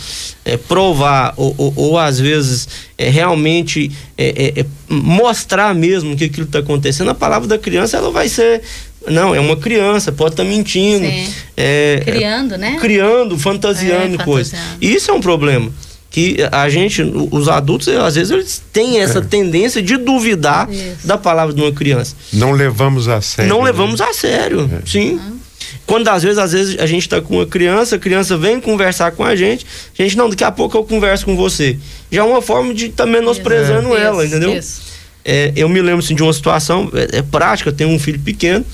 é, 0.45 0.57
provar 0.57 1.35
ou, 1.37 1.55
ou, 1.59 1.73
ou, 1.76 1.99
às 1.99 2.19
vezes 2.19 2.69
é, 2.97 3.11
realmente 3.11 3.90
é, 4.17 4.55
é, 4.57 4.67
mostrar 4.88 5.75
mesmo 5.75 6.17
que 6.17 6.25
aquilo 6.25 6.47
está 6.47 6.61
acontecendo, 6.61 7.11
a 7.11 7.14
palavra 7.14 7.47
da 7.47 7.59
criança 7.59 7.97
ela 7.97 8.11
vai 8.11 8.29
ser 8.29 8.62
não, 9.07 9.35
é 9.35 9.40
uma 9.40 9.57
criança, 9.57 10.12
pode 10.12 10.35
estar 10.35 10.43
tá 10.43 10.49
mentindo. 10.49 11.07
É, 11.57 12.02
criando, 12.05 12.59
né? 12.59 12.76
Criando, 12.79 13.38
fantasiando 13.38 14.21
é, 14.21 14.25
coisas. 14.25 14.59
Isso 14.79 15.11
é 15.11 15.14
um 15.14 15.23
problema 15.23 15.73
que 16.11 16.37
a 16.50 16.69
gente, 16.69 17.02
os 17.31 17.49
adultos, 17.49 17.88
às 17.88 18.17
vezes, 18.17 18.31
eles 18.31 18.62
têm 18.73 18.99
essa 18.99 19.21
é. 19.21 19.23
tendência 19.23 19.81
de 19.81 19.97
duvidar 19.97 20.69
Isso. 20.71 21.07
da 21.07 21.17
palavra 21.17 21.55
de 21.55 21.62
uma 21.62 21.73
criança. 21.73 22.17
Não 22.33 22.50
levamos 22.50 23.09
a 23.09 23.21
sério. 23.21 23.49
Não 23.49 23.61
né? 23.61 23.67
levamos 23.67 24.00
a 24.00 24.12
sério, 24.12 24.69
é. 24.73 24.87
sim. 24.87 25.12
Uhum. 25.12 25.40
Quando 25.91 26.07
às 26.07 26.23
vezes, 26.23 26.39
às 26.39 26.53
vezes 26.53 26.79
a 26.79 26.87
gente 26.87 27.03
está 27.03 27.21
com 27.21 27.39
uma 27.39 27.47
criança, 27.47 27.97
a 27.97 27.99
criança 27.99 28.37
vem 28.37 28.61
conversar 28.61 29.11
com 29.11 29.25
a 29.25 29.35
gente, 29.35 29.67
a 29.99 30.03
gente, 30.05 30.17
não, 30.17 30.31
daqui 30.31 30.45
a 30.45 30.53
pouco 30.53 30.79
eu 30.79 30.85
converso 30.85 31.25
com 31.25 31.35
você. 31.35 31.77
Já 32.13 32.21
é 32.21 32.25
uma 32.25 32.41
forma 32.41 32.73
de 32.73 32.87
estar 32.87 33.07
tá 33.07 33.11
menosprezando 33.11 33.97
ela, 33.97 34.25
Isso. 34.25 34.33
entendeu? 34.33 34.57
Isso. 34.57 34.83
É, 35.25 35.53
eu 35.57 35.69
me 35.69 35.83
lembro 35.83 35.99
assim, 35.99 36.15
de 36.15 36.23
uma 36.23 36.33
situação, 36.33 36.93
é, 36.95 37.19
é 37.19 37.23
prática, 37.23 37.71
eu 37.71 37.73
tenho 37.73 37.91
um 37.91 37.99
filho 37.99 38.21
pequeno, 38.21 38.65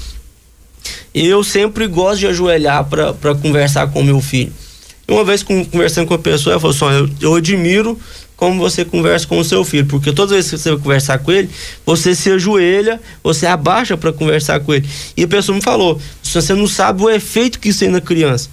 e 1.14 1.26
eu 1.26 1.42
sempre 1.42 1.86
gosto 1.86 2.18
de 2.18 2.26
ajoelhar 2.26 2.84
para 2.84 3.34
conversar 3.34 3.86
com 3.86 4.02
meu 4.02 4.20
filho. 4.20 4.52
Uma 5.08 5.24
vez 5.24 5.42
conversando 5.42 6.06
com 6.06 6.12
a 6.12 6.18
pessoa, 6.18 6.52
ela 6.52 6.60
falou 6.60 6.76
assim: 6.76 7.16
eu, 7.22 7.30
eu 7.30 7.34
admiro 7.36 7.98
como 8.36 8.60
você 8.60 8.84
conversa 8.84 9.26
com 9.26 9.38
o 9.38 9.44
seu 9.44 9.64
filho, 9.64 9.86
porque 9.86 10.12
todas 10.12 10.32
as 10.32 10.36
vezes 10.36 10.50
que 10.50 10.58
você 10.58 10.70
vai 10.70 10.78
conversar 10.78 11.18
com 11.20 11.32
ele, 11.32 11.48
você 11.86 12.14
se 12.14 12.30
ajoelha, 12.30 13.00
você 13.22 13.46
abaixa 13.46 13.96
para 13.96 14.12
conversar 14.12 14.60
com 14.60 14.74
ele. 14.74 14.86
E 15.16 15.24
a 15.24 15.28
pessoa 15.28 15.56
me 15.56 15.62
falou: 15.62 15.98
você 16.40 16.54
não 16.54 16.66
sabe 16.66 17.02
o 17.02 17.10
efeito 17.10 17.58
que 17.58 17.68
isso 17.68 17.80
tem 17.80 17.90
na 17.90 18.00
criança. 18.00 18.48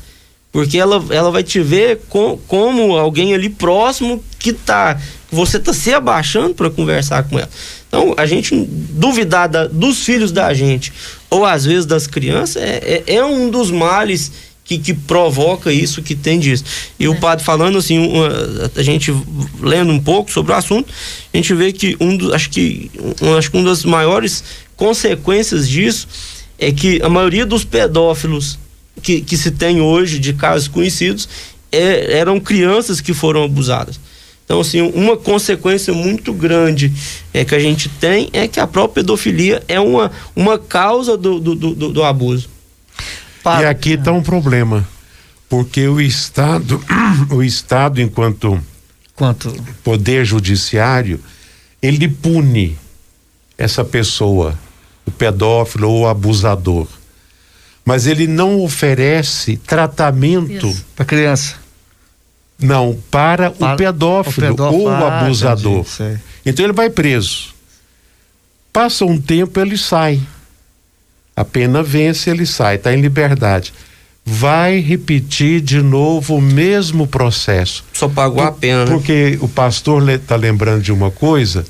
Porque 0.52 0.78
ela, 0.78 1.04
ela 1.10 1.32
vai 1.32 1.42
te 1.42 1.60
ver 1.62 2.02
com, 2.10 2.38
como 2.48 2.96
alguém 2.96 3.34
ali 3.34 3.50
próximo 3.50 4.24
que 4.38 4.54
tá. 4.54 5.00
Você 5.32 5.58
tá 5.58 5.74
se 5.74 5.92
abaixando 5.92 6.54
para 6.54 6.70
conversar 6.70 7.24
com 7.24 7.40
ela. 7.40 7.50
Então, 7.88 8.14
a 8.16 8.26
gente 8.28 8.56
duvidar 8.70 9.50
da, 9.50 9.66
dos 9.66 10.04
filhos 10.04 10.32
da 10.32 10.54
gente, 10.54 10.94
ou 11.28 11.44
às 11.44 11.66
vezes 11.66 11.88
das 11.88 12.06
crianças, 12.06 12.62
é, 12.62 13.04
é, 13.08 13.16
é 13.16 13.26
um 13.26 13.50
dos 13.50 13.72
males 13.72 14.32
que, 14.64 14.78
que 14.78 14.94
provoca 14.94 15.72
isso, 15.72 16.02
que 16.04 16.16
tem 16.16 16.40
disso. 16.40 16.64
E 17.00 17.06
é. 17.06 17.10
o 17.10 17.16
padre 17.20 17.44
falando 17.44 17.80
assim, 17.80 17.98
uma, 17.98 18.30
a 18.76 18.84
gente 18.84 19.12
lendo 19.60 19.92
um 19.92 20.00
pouco 20.00 20.32
sobre 20.32 20.52
o 20.52 20.56
assunto, 20.56 20.92
a 21.34 21.38
gente 21.38 21.54
vê 21.56 21.74
que 21.74 21.98
um 22.00 22.16
dos, 22.16 22.32
acho 22.32 22.52
que, 22.52 22.92
um, 23.22 23.36
acho 23.36 23.50
que 23.50 23.58
uma 23.58 23.70
das 23.70 23.84
maiores 23.84 24.44
consequências 24.76 25.68
disso 25.68 26.08
é 26.58 26.72
que 26.72 27.02
a 27.02 27.10
maioria 27.10 27.46
dos 27.46 27.64
pedófilos 27.64 28.60
que, 29.02 29.22
que 29.22 29.38
se 29.38 29.52
tem 29.52 29.82
hoje, 29.82 30.20
de 30.20 30.34
casos 30.34 30.68
conhecidos, 30.68 31.28
é, 31.72 32.18
eram 32.18 32.40
crianças 32.40 33.02
que 33.02 33.14
foram 33.14 33.44
abusadas. 33.44 34.00
Então, 34.46 34.60
assim, 34.60 34.82
uma 34.82 35.16
consequência 35.16 35.94
muito 35.94 36.34
grande 36.34 36.92
é, 37.34 37.46
que 37.46 37.56
a 37.56 37.60
gente 37.60 37.90
tem 37.90 38.30
é 38.34 38.48
que 38.48 38.60
a 38.60 38.68
própria 38.68 39.04
pedofilia 39.04 39.64
é 39.68 39.80
uma, 39.80 40.12
uma 40.36 40.60
causa 40.60 41.18
do, 41.18 41.40
do, 41.40 41.56
do, 41.56 41.90
do 41.92 42.04
abuso. 42.04 42.50
E 43.46 43.66
aqui 43.66 43.92
está 43.92 44.12
um 44.12 44.22
problema, 44.22 44.88
porque 45.50 45.88
o 45.88 46.00
Estado, 46.00 46.82
o 47.32 47.42
Estado 47.42 48.02
enquanto 48.02 48.62
Quanto? 49.16 49.54
poder 49.84 50.26
judiciário, 50.26 51.20
ele 51.82 52.08
pune 52.08 52.78
essa 53.58 53.84
pessoa, 53.84 54.58
pedófilo 55.14 55.90
ou 55.90 56.02
o 56.02 56.08
abusador. 56.08 56.88
Mas 57.86 58.08
ele 58.08 58.28
não 58.28 58.62
oferece 58.62 59.58
tratamento 59.58 60.74
para 60.96 61.06
criança. 61.06 61.56
Não, 62.60 62.98
para, 63.12 63.52
para 63.52 63.74
o, 63.74 63.78
pedófilo 63.78 64.48
o, 64.48 64.50
pedófilo 64.50 64.82
ou 64.84 64.88
o 64.88 64.90
ah, 64.90 65.20
abusador. 65.20 65.80
Entendi, 65.80 66.20
então 66.46 66.66
ele 66.66 66.74
vai 66.74 66.90
preso. 66.90 67.54
Passa 68.72 69.06
um 69.06 69.20
tempo, 69.20 69.60
ele 69.60 69.78
sai. 69.78 70.22
A 71.36 71.44
pena 71.44 71.84
vence, 71.84 72.30
ele 72.30 72.46
sai, 72.46 72.76
está 72.76 72.94
em 72.94 73.02
liberdade. 73.02 73.74
Vai 74.26 74.80
repetir 74.80 75.60
de 75.60 75.82
novo 75.82 76.38
o 76.38 76.42
mesmo 76.42 77.06
processo. 77.06 77.84
Só 77.92 78.08
pagou 78.08 78.38
Por, 78.38 78.48
a 78.48 78.52
pena, 78.52 78.86
né? 78.86 78.92
Porque 78.92 79.38
o 79.42 79.50
pastor 79.50 80.08
está 80.10 80.36
lembrando 80.36 80.82
de 80.82 80.94
uma 80.94 81.12
coisa: 81.12 81.66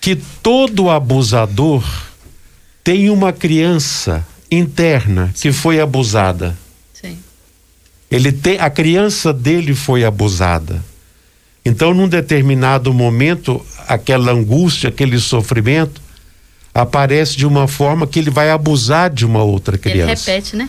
que 0.00 0.16
todo 0.42 0.88
abusador 0.88 1.84
tem 2.84 3.08
uma 3.08 3.32
criança 3.32 4.24
interna 4.50 5.32
que 5.34 5.50
foi 5.50 5.80
abusada. 5.80 6.56
Sim. 6.92 7.18
Ele 8.10 8.30
tem, 8.30 8.58
a 8.58 8.68
criança 8.68 9.32
dele 9.32 9.74
foi 9.74 10.04
abusada. 10.04 10.84
Então, 11.64 11.94
num 11.94 12.06
determinado 12.06 12.92
momento, 12.92 13.64
aquela 13.88 14.32
angústia, 14.32 14.90
aquele 14.90 15.18
sofrimento, 15.18 16.02
aparece 16.74 17.36
de 17.38 17.46
uma 17.46 17.66
forma 17.66 18.06
que 18.06 18.18
ele 18.18 18.30
vai 18.30 18.50
abusar 18.50 19.08
de 19.08 19.24
uma 19.24 19.42
outra 19.42 19.78
criança. 19.78 20.30
Ele 20.30 20.38
repete, 20.38 20.56
né? 20.56 20.68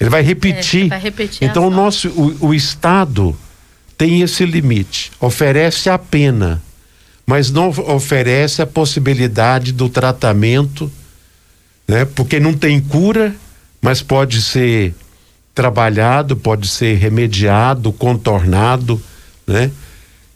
Ele 0.00 0.10
vai 0.10 0.22
repetir. 0.22 0.86
É, 0.86 0.88
vai 0.88 1.00
repetir 1.00 1.48
então 1.48 1.68
o 1.68 1.70
nosso 1.70 2.08
o, 2.08 2.48
o 2.48 2.54
Estado 2.54 3.36
tem 3.96 4.20
esse 4.22 4.44
limite, 4.44 5.12
oferece 5.20 5.88
a 5.88 5.96
pena, 5.96 6.60
mas 7.24 7.52
não 7.52 7.68
oferece 7.68 8.60
a 8.60 8.66
possibilidade 8.66 9.70
do 9.70 9.88
tratamento, 9.88 10.90
né? 11.86 12.04
Porque 12.04 12.40
não 12.40 12.54
tem 12.54 12.80
cura, 12.80 13.34
mas 13.80 14.02
pode 14.02 14.40
ser 14.40 14.94
trabalhado, 15.54 16.36
pode 16.36 16.68
ser 16.68 16.96
remediado, 16.96 17.92
contornado, 17.92 19.00
né? 19.46 19.70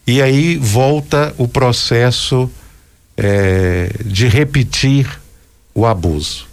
E 0.05 0.21
aí 0.21 0.57
volta 0.57 1.33
o 1.37 1.47
processo 1.47 2.49
é, 3.17 3.91
de 4.05 4.27
repetir 4.27 5.07
o 5.73 5.85
abuso. 5.85 6.47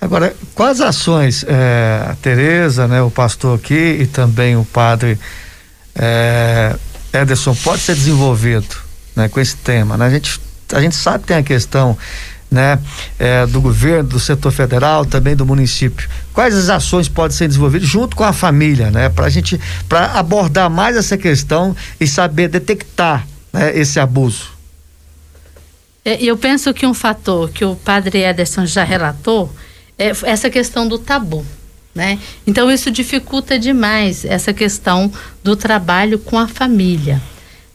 Agora, 0.00 0.34
quais 0.54 0.80
ações 0.80 1.44
é, 1.46 2.04
a 2.10 2.16
Tereza, 2.16 2.86
né, 2.88 3.00
o 3.00 3.10
pastor 3.10 3.58
aqui 3.58 3.98
e 4.00 4.06
também 4.06 4.56
o 4.56 4.64
padre 4.64 5.18
é, 5.94 6.76
Ederson 7.12 7.54
pode 7.54 7.80
ser 7.80 7.94
desenvolvido, 7.94 8.76
né, 9.14 9.28
com 9.28 9.40
esse 9.40 9.56
tema, 9.56 9.96
né? 9.96 10.06
A 10.06 10.10
gente 10.10 10.40
a 10.72 10.80
gente 10.80 10.96
sabe 10.96 11.20
que 11.20 11.28
tem 11.28 11.36
a 11.36 11.42
questão, 11.42 11.96
né, 12.54 12.78
é, 13.18 13.44
do 13.46 13.60
governo, 13.60 14.10
do 14.10 14.20
setor 14.20 14.52
federal, 14.52 15.04
também 15.04 15.34
do 15.36 15.44
município. 15.44 16.08
Quais 16.32 16.56
as 16.56 16.70
ações 16.70 17.08
podem 17.08 17.36
ser 17.36 17.48
desenvolvidas 17.48 17.88
junto 17.88 18.16
com 18.16 18.24
a 18.24 18.32
família, 18.32 18.90
né, 18.90 19.08
para 19.08 19.26
a 19.26 19.28
gente 19.30 19.60
para 19.88 20.12
abordar 20.12 20.70
mais 20.70 20.96
essa 20.96 21.18
questão 21.18 21.76
e 22.00 22.06
saber 22.06 22.48
detectar 22.48 23.26
né, 23.52 23.76
esse 23.76 24.00
abuso? 24.00 24.54
É, 26.04 26.22
eu 26.22 26.36
penso 26.36 26.72
que 26.72 26.86
um 26.86 26.94
fator 26.94 27.50
que 27.50 27.64
o 27.64 27.74
padre 27.74 28.22
Ederson 28.22 28.64
já 28.64 28.84
relatou 28.84 29.52
é 29.98 30.12
essa 30.24 30.48
questão 30.48 30.86
do 30.86 30.98
tabu. 30.98 31.44
Né? 31.94 32.18
Então 32.46 32.70
isso 32.70 32.90
dificulta 32.90 33.58
demais 33.58 34.24
essa 34.24 34.52
questão 34.52 35.10
do 35.44 35.54
trabalho 35.54 36.18
com 36.18 36.38
a 36.38 36.48
família. 36.48 37.22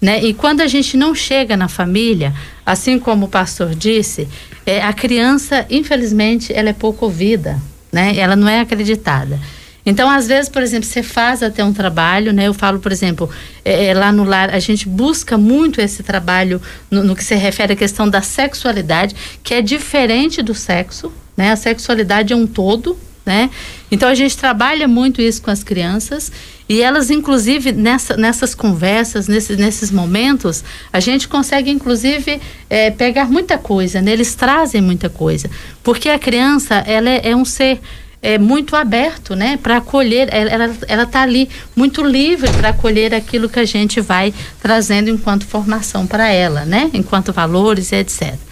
Né? 0.01 0.23
E 0.23 0.33
quando 0.33 0.62
a 0.62 0.67
gente 0.67 0.95
não 0.95 1.13
chega 1.13 1.57
na 1.57 1.67
família, 1.67 2.33
assim 2.65 2.97
como 2.97 3.25
o 3.25 3.29
pastor 3.29 3.75
disse, 3.75 4.27
é, 4.65 4.81
a 4.81 4.93
criança, 4.93 5.65
infelizmente, 5.69 6.53
ela 6.53 6.69
é 6.69 6.73
pouco 6.73 7.05
ouvida, 7.05 7.59
né? 7.91 8.15
ela 8.17 8.35
não 8.35 8.47
é 8.47 8.62
acreditada. 8.62 9.39
Então, 9.85 10.09
às 10.09 10.27
vezes, 10.27 10.49
por 10.49 10.62
exemplo, 10.62 10.88
você 10.88 11.01
faz 11.01 11.41
até 11.41 11.63
um 11.63 11.73
trabalho, 11.73 12.31
né? 12.31 12.47
Eu 12.47 12.53
falo, 12.53 12.79
por 12.79 12.91
exemplo, 12.91 13.29
é, 13.63 13.88
é, 13.88 13.93
lá 13.93 14.12
no 14.12 14.23
lar, 14.23 14.53
a 14.53 14.59
gente 14.59 14.88
busca 14.88 15.38
muito 15.38 15.81
esse 15.81 16.03
trabalho 16.03 16.62
no, 16.91 17.03
no, 17.03 17.15
que 17.15 17.23
se 17.23 17.33
refere 17.33 17.73
à 17.73 17.75
questão 17.75 18.07
da 18.07 18.21
sexualidade, 18.21 19.15
que 19.41 19.53
é 19.53 19.62
diferente 19.62 20.43
do 20.43 20.53
sexo, 20.53 21.12
né? 21.35 21.51
A 21.51 21.55
sexualidade 21.55 22.33
é 22.33 22.35
um 22.35 22.45
todo, 22.45 22.99
né? 23.30 23.52
Então 23.92 24.10
a 24.10 24.15
gente 24.15 24.36
trabalha 24.36 24.88
muito 24.88 25.22
isso 25.22 25.39
com 25.39 25.52
as 25.52 25.63
crianças 25.63 26.32
e 26.68 26.82
elas, 26.82 27.12
inclusive, 27.12 27.72
nessa, 27.72 28.18
nessas 28.18 28.56
conversas, 28.56 29.28
nesses, 29.28 29.56
nesses 29.56 29.92
momentos, 29.92 30.63
a 30.92 31.00
gente 31.00 31.28
consegue, 31.28 31.70
inclusive, 31.70 32.42
é, 32.68 32.89
pegar 32.89 33.26
muita 33.30 33.56
coisa, 33.56 34.02
né? 34.02 34.13
Eles 34.13 34.34
trazem 34.34 34.82
muita 34.82 35.10
coisa, 35.10 35.48
porque 35.84 36.10
a 36.10 36.18
criança, 36.18 36.76
ela 36.88 37.08
é, 37.08 37.30
é 37.30 37.36
um 37.36 37.46
ser 37.46 37.80
é, 38.20 38.39
muito 38.39 38.76
aberto, 38.76 39.36
né, 39.36 39.60
para 39.62 39.78
acolher. 39.78 40.28
Ela 40.32 40.76
ela 40.88 41.04
está 41.04 41.22
ali 41.22 41.48
muito 41.76 42.04
livre 42.04 42.52
para 42.54 42.70
acolher 42.70 43.13
aquilo 43.13 43.48
que 43.48 43.60
a 43.60 43.65
gente 43.65 44.02
vai 44.02 44.34
trazendo 44.60 45.08
enquanto 45.10 45.46
formação 45.46 46.08
para 46.08 46.30
ela, 46.30 46.65
né, 46.65 46.89
enquanto 46.94 47.32
valores 47.32 47.92
etc. 47.92 48.48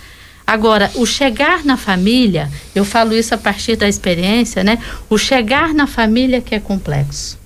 Agora, 0.47 0.89
o 0.95 1.05
chegar 1.05 1.65
na 1.65 1.75
família, 1.75 2.49
eu 2.73 2.85
falo 2.85 3.13
isso 3.13 3.35
a 3.35 3.37
partir 3.37 3.75
da 3.75 3.85
experiência, 3.85 4.63
né? 4.63 4.79
O 5.09 5.17
chegar 5.17 5.73
na 5.73 5.85
família 5.85 6.39
que 6.39 6.55
é 6.55 6.59
complexo. 6.59 7.37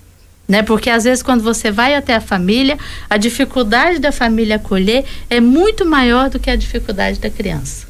Né? 0.47 0.61
Porque 0.61 0.87
às 0.87 1.05
vezes 1.05 1.23
quando 1.23 1.41
você 1.41 1.71
vai 1.71 1.95
até 1.95 2.13
a 2.13 2.21
família, 2.21 2.77
a 3.09 3.17
dificuldade 3.17 3.97
da 3.97 4.11
família 4.11 4.57
acolher 4.57 5.03
é 5.29 5.39
muito 5.39 5.83
maior 5.83 6.29
do 6.29 6.39
que 6.39 6.49
a 6.49 6.55
dificuldade 6.55 7.19
da 7.19 7.29
criança. 7.29 7.87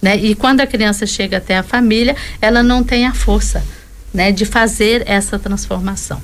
Né? 0.00 0.16
E 0.16 0.34
quando 0.34 0.60
a 0.60 0.66
criança 0.66 1.04
chega 1.06 1.38
até 1.38 1.58
a 1.58 1.62
família, 1.62 2.16
ela 2.40 2.62
não 2.62 2.82
tem 2.82 3.04
a 3.04 3.12
força 3.12 3.62
né, 4.14 4.30
de 4.32 4.46
fazer 4.46 5.02
essa 5.06 5.38
transformação. 5.38 6.22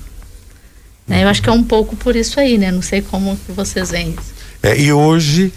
Né? 1.07 1.25
Eu 1.25 1.29
acho 1.29 1.43
que 1.43 1.49
é 1.49 1.53
um 1.53 1.65
pouco 1.65 1.97
por 1.97 2.15
isso 2.15 2.39
aí, 2.39 2.57
né? 2.57 2.71
Não 2.71 2.83
sei 2.83 3.03
como 3.03 3.37
que 3.45 3.51
vocês 3.51 3.91
veem 3.91 4.11
isso. 4.11 4.33
É, 4.63 4.79
e 4.81 4.93
hoje 4.93 5.53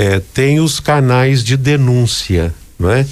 é, 0.00 0.18
tem 0.18 0.60
os 0.60 0.80
canais 0.80 1.44
de 1.44 1.58
denúncia, 1.58 2.54
não 2.78 2.90
é? 2.90 3.06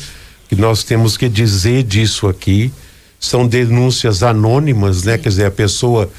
Que 0.48 0.56
nós 0.56 0.82
temos 0.82 1.18
que 1.18 1.28
dizer 1.28 1.82
disso 1.82 2.26
aqui. 2.26 2.72
São 3.20 3.46
denúncias 3.46 4.22
anônimas, 4.22 5.02
né? 5.02 5.18
Quer 5.18 5.28
dizer, 5.28 5.44
a 5.44 5.50
pessoa 5.50 6.10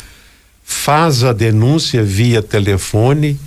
faz 0.64 1.24
a 1.24 1.34
denúncia 1.34 2.04
via 2.04 2.44
telefone 2.44 3.40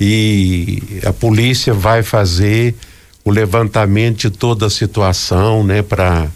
e 0.00 0.82
a 1.04 1.12
polícia 1.12 1.74
vai 1.74 2.02
fazer 2.02 2.74
o 3.22 3.30
levantamento 3.30 4.20
de 4.20 4.30
toda 4.30 4.64
a 4.64 4.70
situação, 4.70 5.62
né? 5.62 5.82
Para 5.82 6.30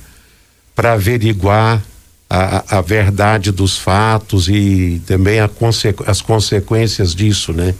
para 0.75 0.93
averiguar 0.93 1.83
a, 2.29 2.77
a, 2.77 2.81
verdade 2.83 3.51
dos 3.51 3.79
fatos 3.79 4.47
e 4.47 5.01
também 5.07 5.39
conse 5.59 5.95
as 6.07 6.21
consequências 6.21 7.15
disso, 7.15 7.55
né? 7.55 7.75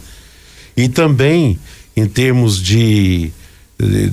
E 0.75 0.89
também 0.89 1.59
em 1.97 2.05
termos 2.05 2.61
de, 2.61 3.31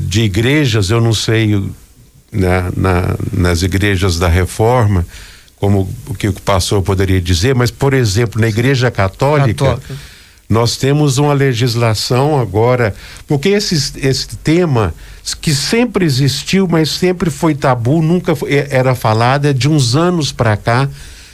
de 0.09 0.23
igrejas, 0.23 0.89
eu 0.89 1.03
não 1.03 1.13
sei 1.13 1.63
na, 2.33 2.73
na, 2.75 3.17
nas 3.31 3.61
igrejas 3.61 4.19
da 4.19 4.27
reforma, 4.27 5.07
como 5.57 5.87
o 6.07 6.15
que 6.15 6.29
o 6.29 6.33
pastor 6.33 6.81
poderia 6.81 7.21
dizer, 7.21 7.55
mas, 7.55 7.71
por 7.71 7.93
exemplo, 7.93 8.41
na 8.41 8.49
igreja 8.49 8.91
católica, 8.91 9.67
católica. 9.67 9.95
nós 10.49 10.79
temos 10.79 11.19
uma 11.19 11.35
legislação 11.35 12.41
agora, 12.41 12.95
porque 13.29 13.51
esse, 13.51 13.75
esse 13.99 14.29
tema 14.43 14.95
que 15.43 15.55
sempre 15.55 16.07
existiu, 16.07 16.67
mas 16.67 16.89
sempre 16.89 17.29
foi 17.29 17.55
tabu, 17.55 18.01
nunca 18.01 18.35
foi, 18.35 18.67
era 18.71 18.95
falado, 18.95 19.45
é 19.45 19.53
de 19.53 19.69
uns 19.69 19.95
anos 19.95 20.33
para 20.33 20.57
cá, 20.57 20.89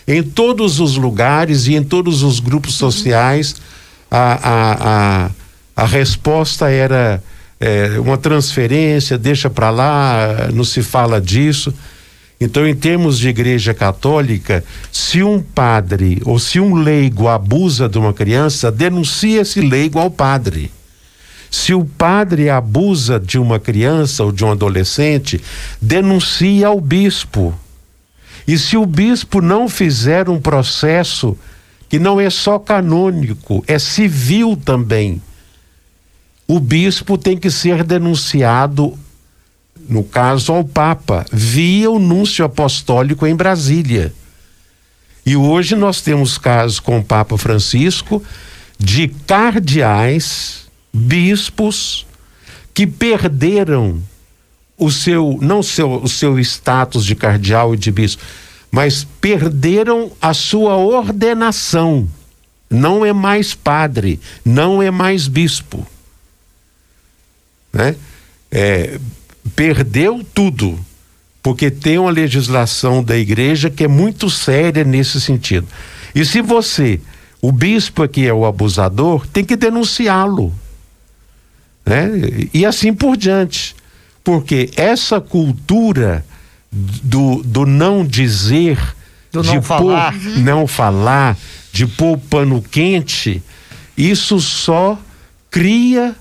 em 0.07 0.21
todos 0.21 0.81
os 0.81 0.97
lugares 0.97 1.69
e 1.69 1.77
em 1.77 1.85
todos 1.85 2.25
os 2.25 2.41
grupos 2.41 2.75
sociais, 2.75 3.55
a, 4.11 4.33
a, 4.33 5.27
a 5.27 5.31
a 5.81 5.87
resposta 5.87 6.69
era 6.69 7.23
é, 7.59 7.99
uma 7.99 8.19
transferência, 8.19 9.17
deixa 9.17 9.49
para 9.49 9.71
lá, 9.71 10.51
não 10.53 10.63
se 10.63 10.83
fala 10.83 11.19
disso. 11.19 11.73
Então, 12.39 12.69
em 12.69 12.75
termos 12.75 13.19
de 13.19 13.31
igreja 13.31 13.73
católica, 13.73 14.63
se 14.93 15.23
um 15.23 15.41
padre 15.41 16.21
ou 16.27 16.39
se 16.39 16.61
um 16.61 16.75
leigo 16.75 17.29
abusa 17.29 17.89
de 17.89 17.99
uma 17.99 18.13
criança, 18.13 18.71
denuncia 18.71 19.41
esse 19.41 19.63
leigo 19.63 19.99
ao 19.99 20.11
padre. 20.11 20.71
Se 21.51 21.73
o 21.73 21.83
padre 21.83 22.51
abusa 22.51 23.19
de 23.19 23.39
uma 23.39 23.59
criança 23.59 24.23
ou 24.23 24.33
de 24.33 24.45
um 24.45 24.51
adolescente, 24.51 25.41
denuncia 25.81 26.67
ao 26.67 26.79
bispo. 26.79 27.59
E 28.47 28.59
se 28.59 28.77
o 28.77 28.85
bispo 28.85 29.41
não 29.41 29.67
fizer 29.67 30.29
um 30.29 30.39
processo 30.39 31.35
que 31.89 31.99
não 31.99 32.21
é 32.21 32.29
só 32.29 32.59
canônico, 32.59 33.65
é 33.67 33.79
civil 33.79 34.59
também, 34.63 35.23
o 36.53 36.59
bispo 36.59 37.17
tem 37.17 37.39
que 37.39 37.49
ser 37.49 37.85
denunciado, 37.85 38.99
no 39.89 40.03
caso 40.03 40.53
ao 40.53 40.65
Papa, 40.65 41.25
via 41.33 41.89
o 41.89 42.01
núncio 42.01 42.45
apostólico 42.45 43.25
em 43.25 43.37
Brasília. 43.37 44.13
E 45.25 45.37
hoje 45.37 45.77
nós 45.77 46.01
temos 46.01 46.39
casos 46.39 46.81
com 46.81 46.99
o 46.99 47.05
Papa 47.05 47.39
Francisco 47.39 48.21
de 48.77 49.07
cardeais, 49.07 50.67
bispos, 50.93 52.05
que 52.75 52.85
perderam 52.85 54.03
o 54.77 54.91
seu, 54.91 55.39
não 55.41 55.63
seu, 55.63 56.03
o 56.03 56.09
seu 56.09 56.37
status 56.41 57.07
de 57.07 57.15
cardeal 57.15 57.75
e 57.75 57.77
de 57.77 57.93
bispo, 57.93 58.25
mas 58.73 59.07
perderam 59.21 60.11
a 60.21 60.35
sua 60.35 60.75
ordenação. 60.75 62.09
Não 62.69 63.07
é 63.07 63.13
mais 63.13 63.55
padre, 63.55 64.19
não 64.45 64.83
é 64.83 64.91
mais 64.91 65.29
bispo 65.29 65.87
né? 67.73 67.97
É, 68.51 68.99
perdeu 69.55 70.25
tudo, 70.35 70.79
porque 71.43 71.71
tem 71.71 71.99
uma 71.99 72.11
legislação 72.11 73.03
da 73.03 73.17
igreja 73.17 73.71
que 73.71 73.85
é 73.85 73.89
muito 73.89 74.29
séria 74.29 74.85
nesse 74.85 75.21
sentido. 75.21 75.67
E 76.15 76.25
se 76.25 76.41
você, 76.41 77.01
o 77.41 77.53
bispo 77.53 78.07
que 78.09 78.27
é 78.27 78.33
o 78.33 78.45
abusador, 78.45 79.27
tem 79.27 79.45
que 79.45 79.57
denunciá-lo, 79.57 80.53
né? 81.87 82.11
E 82.53 82.67
assim 82.67 82.93
por 82.93 83.17
diante, 83.17 83.75
porque 84.23 84.71
essa 84.77 85.21
cultura 85.21 86.25
do, 86.71 87.43
do 87.43 87.67
não 87.67 88.05
dizer, 88.05 88.79
do 89.33 89.43
de 89.43 89.55
não 89.55 89.63
falar, 89.63 90.13
pôr, 90.13 90.39
não 90.39 90.67
falar, 90.67 91.37
de 91.73 91.87
pôr 91.87 92.19
pano 92.19 92.63
quente, 92.63 93.43
isso 93.97 94.41
só 94.41 94.99
cria 95.51 96.15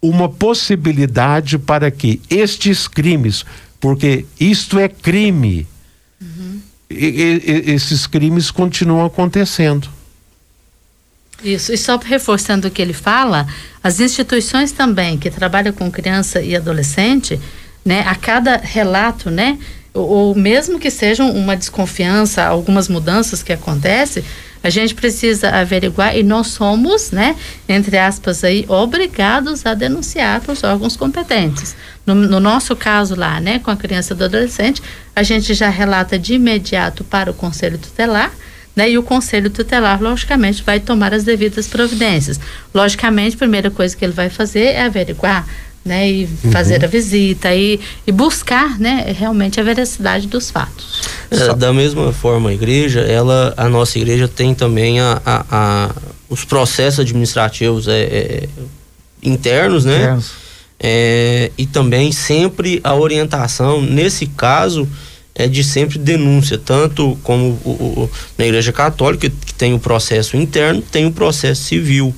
uma 0.00 0.28
possibilidade 0.28 1.58
para 1.58 1.90
que 1.90 2.20
estes 2.30 2.86
crimes, 2.86 3.44
porque 3.80 4.24
isto 4.38 4.78
é 4.78 4.88
crime, 4.88 5.66
uhum. 6.20 6.60
e, 6.90 7.42
e, 7.66 7.70
esses 7.72 8.06
crimes 8.06 8.50
continuam 8.50 9.06
acontecendo. 9.06 9.88
Isso, 11.42 11.72
e 11.72 11.76
só 11.76 11.98
reforçando 11.98 12.68
o 12.68 12.70
que 12.70 12.80
ele 12.80 12.94
fala, 12.94 13.46
as 13.82 14.00
instituições 14.00 14.72
também 14.72 15.18
que 15.18 15.30
trabalham 15.30 15.72
com 15.72 15.90
criança 15.90 16.40
e 16.40 16.56
adolescente, 16.56 17.38
né, 17.84 18.00
a 18.06 18.14
cada 18.14 18.56
relato, 18.56 19.30
né, 19.30 19.58
ou, 19.96 20.34
mesmo 20.34 20.78
que 20.78 20.90
sejam 20.90 21.30
uma 21.30 21.56
desconfiança, 21.56 22.44
algumas 22.44 22.88
mudanças 22.88 23.42
que 23.42 23.52
acontecem, 23.52 24.22
a 24.62 24.70
gente 24.70 24.94
precisa 24.94 25.50
averiguar 25.50 26.16
e 26.16 26.22
nós 26.22 26.48
somos, 26.48 27.12
né, 27.12 27.36
entre 27.68 27.96
aspas 27.96 28.42
aí, 28.42 28.64
obrigados 28.68 29.64
a 29.64 29.74
denunciar 29.74 30.40
para 30.40 30.52
os 30.52 30.64
órgãos 30.64 30.96
competentes. 30.96 31.76
No, 32.04 32.14
no, 32.14 32.40
nosso 32.40 32.74
caso 32.74 33.14
lá, 33.14 33.40
né, 33.40 33.60
com 33.60 33.70
a 33.70 33.76
criança 33.76 34.12
e 34.12 34.16
do 34.16 34.24
adolescente, 34.24 34.82
a 35.14 35.22
gente 35.22 35.54
já 35.54 35.68
relata 35.68 36.18
de 36.18 36.34
imediato 36.34 37.04
para 37.04 37.30
o 37.30 37.34
conselho 37.34 37.78
tutelar, 37.78 38.32
né, 38.74 38.90
e 38.90 38.98
o 38.98 39.02
conselho 39.02 39.50
tutelar, 39.50 40.02
logicamente, 40.02 40.62
vai 40.62 40.80
tomar 40.80 41.14
as 41.14 41.24
devidas 41.24 41.66
providências. 41.68 42.38
Logicamente, 42.74 43.36
a 43.36 43.38
primeira 43.38 43.70
coisa 43.70 43.96
que 43.96 44.04
ele 44.04 44.12
vai 44.12 44.28
fazer 44.28 44.64
é 44.64 44.82
averiguar 44.82 45.46
né, 45.86 46.10
e 46.10 46.26
fazer 46.50 46.80
uhum. 46.80 46.84
a 46.84 46.88
visita 46.88 47.54
e, 47.54 47.80
e 48.06 48.12
buscar, 48.12 48.78
né, 48.78 49.14
realmente 49.16 49.60
a 49.60 49.62
veracidade 49.62 50.26
dos 50.26 50.50
fatos. 50.50 51.02
É, 51.30 51.54
da 51.54 51.72
mesma 51.72 52.12
forma, 52.12 52.50
a 52.50 52.52
igreja, 52.52 53.00
ela, 53.00 53.54
a 53.56 53.68
nossa 53.68 53.98
igreja 53.98 54.28
tem 54.28 54.54
também 54.54 55.00
a, 55.00 55.22
a, 55.24 55.44
a 55.50 55.90
os 56.28 56.44
processos 56.44 57.00
administrativos 57.00 57.86
é, 57.88 58.02
é, 58.02 58.48
internos, 59.22 59.84
né? 59.84 59.96
Internos. 59.96 60.32
É, 60.78 61.50
e 61.56 61.66
também 61.66 62.12
sempre 62.12 62.80
a 62.84 62.94
orientação, 62.94 63.80
nesse 63.80 64.26
caso, 64.26 64.86
é 65.34 65.46
de 65.46 65.64
sempre 65.64 65.98
denúncia, 65.98 66.58
tanto 66.58 67.16
como 67.22 67.58
o, 67.64 67.70
o, 67.70 68.10
na 68.36 68.46
Igreja 68.46 68.72
Católica, 68.72 69.30
que 69.30 69.54
tem 69.54 69.72
o 69.72 69.78
processo 69.78 70.36
interno, 70.36 70.82
tem 70.82 71.06
o 71.06 71.12
processo 71.12 71.62
civil. 71.62 72.14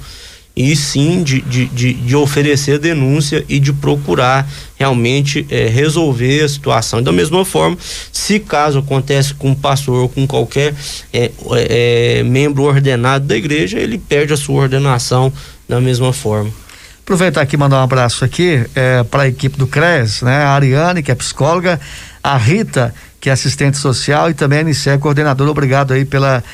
E 0.61 0.75
sim 0.75 1.23
de, 1.23 1.41
de, 1.43 1.67
de, 1.67 1.95
de 1.95 2.17
oferecer 2.17 2.81
denúncia 2.81 3.45
e 3.49 3.61
de 3.61 3.73
procurar 3.73 4.45
realmente 4.77 5.47
é, 5.49 5.69
resolver 5.69 6.43
a 6.43 6.49
situação. 6.49 7.01
Da 7.01 7.13
mesma 7.13 7.45
forma, 7.45 7.79
se 8.13 8.41
caso 8.41 8.81
acontece 8.81 9.35
com 9.35 9.51
um 9.51 9.55
pastor 9.55 10.03
ou 10.03 10.09
com 10.09 10.27
qualquer 10.27 10.75
é, 11.13 11.31
é, 11.53 12.23
membro 12.25 12.65
ordenado 12.65 13.25
da 13.25 13.37
igreja, 13.37 13.79
ele 13.79 13.99
perde 13.99 14.33
a 14.33 14.37
sua 14.37 14.63
ordenação 14.63 15.33
da 15.69 15.81
mesma 15.81 16.13
forma. 16.13 16.51
Aproveitar 17.05 17.41
aqui 17.41 17.57
mandar 17.57 17.79
um 17.79 17.85
abraço 17.85 18.25
aqui 18.25 18.67
para 19.11 19.23
a 19.23 19.29
equipe 19.29 19.57
do 19.57 19.67
CRES, 19.67 20.23
né? 20.23 20.43
A 20.43 20.51
Ariane, 20.51 21.03
que 21.03 21.11
é 21.11 21.15
psicóloga, 21.15 21.81
a 22.23 22.37
Rita, 22.37 22.93
que 23.21 23.31
é 23.31 23.33
assistente 23.33 23.79
social, 23.79 24.29
e 24.29 24.35
também 24.35 24.59
a 24.59 24.63
Anice, 24.63 24.99
coordenadora. 24.99 25.51
Obrigado 25.51 25.95
aí 25.95 26.05
pela 26.05 26.45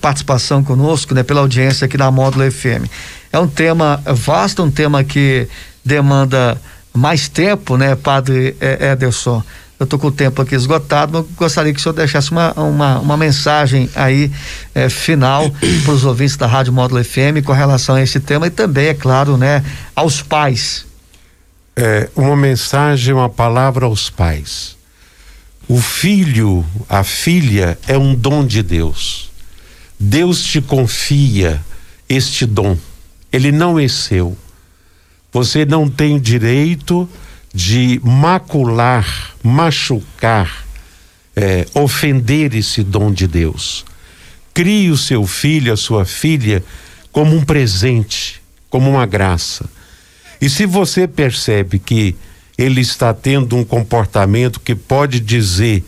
participação 0.00 0.64
conosco, 0.64 1.14
né? 1.14 1.22
Pela 1.22 1.40
audiência 1.40 1.84
aqui 1.84 1.98
na 1.98 2.10
Módulo 2.10 2.50
FM. 2.50 2.88
É 3.32 3.38
um 3.38 3.48
tema 3.48 4.02
vasto, 4.06 4.62
um 4.62 4.70
tema 4.70 5.02
que 5.02 5.48
demanda 5.84 6.60
mais 6.92 7.28
tempo, 7.28 7.76
né, 7.76 7.96
Padre 7.96 8.54
Ederson? 8.60 9.42
eu 9.82 9.84
estou 9.84 9.98
com 9.98 10.06
o 10.06 10.12
tempo 10.12 10.40
aqui 10.40 10.54
esgotado, 10.54 11.12
mas 11.12 11.36
gostaria 11.36 11.72
que 11.72 11.80
o 11.80 11.82
senhor 11.82 11.92
deixasse 11.92 12.30
uma, 12.30 12.52
uma, 12.52 13.00
uma 13.00 13.16
mensagem 13.16 13.90
aí 13.96 14.30
é, 14.72 14.88
final 14.88 15.50
para 15.84 15.92
os 15.92 16.04
ouvintes 16.04 16.36
da 16.36 16.46
Rádio 16.46 16.72
Módulo 16.72 17.02
FM 17.04 17.44
com 17.44 17.52
relação 17.52 17.96
a 17.96 18.02
esse 18.02 18.20
tema 18.20 18.46
e 18.46 18.50
também, 18.50 18.86
é 18.86 18.94
claro, 18.94 19.36
né, 19.36 19.64
aos 19.94 20.22
pais. 20.22 20.86
É, 21.74 22.08
uma 22.14 22.36
mensagem, 22.36 23.12
uma 23.12 23.28
palavra 23.28 23.86
aos 23.86 24.08
pais. 24.08 24.76
O 25.66 25.80
filho, 25.80 26.64
a 26.88 27.02
filha 27.02 27.76
é 27.88 27.98
um 27.98 28.14
dom 28.14 28.46
de 28.46 28.62
Deus. 28.62 29.30
Deus 29.98 30.44
te 30.44 30.60
confia 30.60 31.60
este 32.08 32.46
dom. 32.46 32.76
Ele 33.32 33.50
não 33.50 33.78
é 33.78 33.88
seu. 33.88 34.36
Você 35.32 35.64
não 35.64 35.88
tem 35.88 36.20
direito 36.20 37.08
de 37.54 38.00
macular, 38.04 39.34
machucar, 39.42 40.66
é, 41.34 41.66
ofender 41.74 42.54
esse 42.54 42.82
dom 42.82 43.10
de 43.10 43.26
Deus. 43.26 43.84
Crie 44.52 44.90
o 44.90 44.96
seu 44.96 45.26
filho, 45.26 45.72
a 45.72 45.76
sua 45.76 46.04
filha, 46.04 46.62
como 47.10 47.34
um 47.34 47.44
presente, 47.44 48.42
como 48.68 48.90
uma 48.90 49.06
graça. 49.06 49.68
E 50.40 50.50
se 50.50 50.66
você 50.66 51.06
percebe 51.08 51.78
que 51.78 52.14
ele 52.58 52.80
está 52.80 53.14
tendo 53.14 53.56
um 53.56 53.64
comportamento 53.64 54.60
que 54.60 54.74
pode 54.74 55.20
dizer 55.20 55.84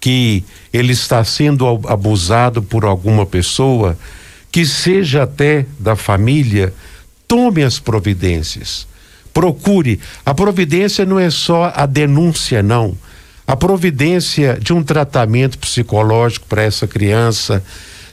que 0.00 0.44
ele 0.72 0.92
está 0.92 1.22
sendo 1.24 1.66
abusado 1.86 2.62
por 2.62 2.84
alguma 2.84 3.26
pessoa, 3.26 3.98
que 4.58 4.66
seja 4.66 5.22
até 5.22 5.66
da 5.78 5.94
família, 5.94 6.74
tome 7.28 7.62
as 7.62 7.78
providências 7.78 8.88
procure. 9.38 10.00
A 10.26 10.34
providência 10.34 11.06
não 11.06 11.16
é 11.16 11.30
só 11.30 11.72
a 11.72 11.86
denúncia, 11.86 12.60
não. 12.60 12.98
A 13.46 13.54
providência 13.54 14.58
de 14.60 14.72
um 14.72 14.82
tratamento 14.82 15.56
psicológico 15.58 16.46
para 16.48 16.64
essa 16.64 16.88
criança, 16.88 17.62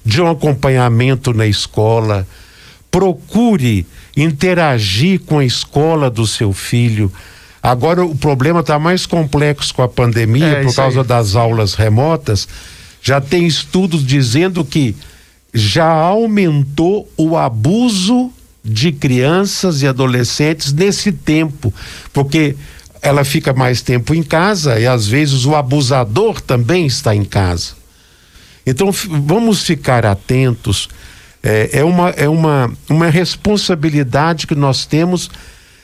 de 0.05 0.21
um 0.21 0.29
acompanhamento 0.29 1.33
na 1.33 1.47
escola. 1.47 2.27
Procure 2.91 3.87
interagir 4.15 5.21
com 5.21 5.39
a 5.39 5.45
escola 5.45 6.11
do 6.11 6.27
seu 6.27 6.53
filho. 6.53 7.11
Agora 7.63 8.05
o 8.05 8.15
problema 8.15 8.59
está 8.59 8.77
mais 8.77 9.07
complexo 9.07 9.73
com 9.73 9.81
a 9.81 9.89
pandemia 9.89 10.45
é, 10.45 10.63
por 10.63 10.75
causa 10.75 11.01
aí. 11.01 11.07
das 11.07 11.35
aulas 11.35 11.73
remotas. 11.73 12.47
Já 13.01 13.19
tem 13.19 13.47
estudos 13.47 14.05
dizendo 14.05 14.63
que 14.63 14.95
já 15.55 15.89
aumentou 15.89 17.09
o 17.15 17.37
abuso 17.37 18.29
de 18.61 18.91
crianças 18.91 19.81
e 19.81 19.87
adolescentes 19.87 20.73
nesse 20.73 21.13
tempo, 21.13 21.73
porque 22.11 22.57
ela 23.01 23.23
fica 23.23 23.53
mais 23.53 23.81
tempo 23.81 24.13
em 24.13 24.21
casa 24.21 24.77
e 24.77 24.85
às 24.85 25.07
vezes 25.07 25.45
o 25.45 25.55
abusador 25.55 26.41
também 26.41 26.85
está 26.85 27.15
em 27.15 27.23
casa. 27.23 27.73
Então 28.65 28.91
vamos 28.91 29.63
ficar 29.63 30.05
atentos. 30.05 30.89
É, 31.41 31.69
é, 31.79 31.83
uma, 31.85 32.09
é 32.09 32.27
uma, 32.27 32.73
uma 32.89 33.09
responsabilidade 33.09 34.47
que 34.47 34.55
nós 34.55 34.85
temos 34.85 35.29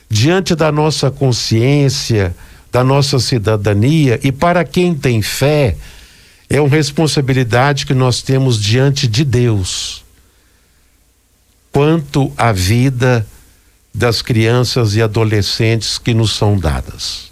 diante 0.10 0.54
da 0.54 0.70
nossa 0.72 1.10
consciência, 1.10 2.36
da 2.72 2.84
nossa 2.84 3.20
cidadania 3.20 4.20
e 4.22 4.32
para 4.32 4.66
quem 4.66 4.94
tem 4.94 5.22
fé, 5.22 5.78
é 6.54 6.60
uma 6.60 6.70
responsabilidade 6.70 7.86
que 7.86 7.94
nós 7.94 8.22
temos 8.22 8.62
diante 8.62 9.08
de 9.08 9.24
Deus 9.24 10.04
quanto 11.72 12.30
à 12.38 12.52
vida 12.52 13.26
das 13.94 14.22
crianças 14.22 14.94
e 14.94 15.02
adolescentes 15.02 15.98
que 15.98 16.14
nos 16.14 16.34
são 16.34 16.58
dadas. 16.58 17.32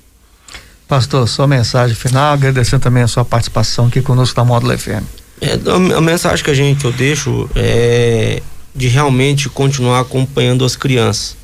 Pastor, 0.88 1.28
sua 1.28 1.46
mensagem 1.48 1.98
final, 1.98 2.34
agradecendo 2.34 2.82
também 2.82 3.04
a 3.04 3.10
sua 3.10 3.26
participação 3.26 3.88
aqui 3.88 4.02
conosco 4.02 4.40
na 4.40 4.46
Módulo 4.46 4.78
FM. 4.78 5.04
É, 5.42 5.60
a 5.98 6.02
mensagem 6.02 6.44
que 6.44 6.52
a 6.52 6.54
gente 6.54 6.80
que 6.80 6.88
eu 6.88 6.94
deixo 6.94 7.50
é 7.58 8.42
de 8.74 8.88
realmente 8.88 9.50
continuar 9.50 10.00
acompanhando 10.00 10.64
as 10.64 10.78
crianças. 10.78 11.36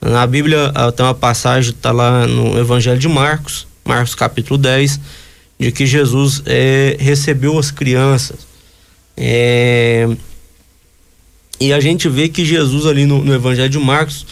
Na 0.00 0.26
Bíblia 0.26 0.72
ah, 0.74 0.90
tem 0.90 1.04
uma 1.04 1.14
passagem, 1.14 1.72
está 1.72 1.92
lá 1.92 2.26
no 2.26 2.58
Evangelho 2.58 2.98
de 2.98 3.08
Marcos, 3.08 3.66
Marcos 3.84 4.14
capítulo 4.14 4.56
10, 4.56 4.98
de 5.58 5.72
que 5.72 5.86
Jesus 5.86 6.42
é, 6.46 6.96
recebeu 6.98 7.58
as 7.58 7.70
crianças. 7.70 8.46
É, 9.16 10.08
e 11.58 11.72
a 11.72 11.80
gente 11.80 12.08
vê 12.08 12.28
que 12.28 12.44
Jesus 12.44 12.86
ali 12.86 13.06
no, 13.06 13.24
no 13.24 13.34
Evangelho 13.34 13.70
de 13.70 13.78
Marcos, 13.78 14.26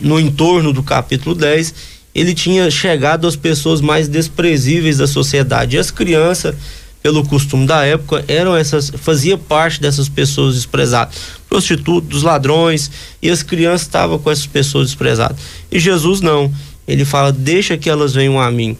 no 0.00 0.20
entorno 0.20 0.72
do 0.72 0.82
capítulo 0.82 1.34
10, 1.34 1.74
ele 2.14 2.32
tinha 2.32 2.70
chegado 2.70 3.26
às 3.26 3.34
pessoas 3.34 3.80
mais 3.80 4.06
desprezíveis 4.06 4.98
da 4.98 5.06
sociedade. 5.06 5.74
E 5.74 5.78
as 5.78 5.90
crianças, 5.90 6.54
pelo 7.02 7.26
costume 7.26 7.66
da 7.66 7.84
época, 7.84 8.24
eram 8.28 8.56
essas, 8.56 8.90
fazia 8.90 9.36
parte 9.36 9.80
dessas 9.80 10.08
pessoas 10.08 10.54
desprezadas. 10.54 11.16
Prostitutos, 11.48 12.22
ladrões, 12.22 12.90
e 13.20 13.28
as 13.28 13.42
crianças 13.42 13.82
estavam 13.82 14.18
com 14.18 14.30
essas 14.30 14.46
pessoas 14.46 14.86
desprezadas. 14.86 15.36
E 15.72 15.80
Jesus 15.80 16.20
não. 16.20 16.52
Ele 16.86 17.04
fala: 17.04 17.32
deixa 17.32 17.76
que 17.76 17.90
elas 17.90 18.14
venham 18.14 18.40
a 18.40 18.50
mim. 18.50 18.76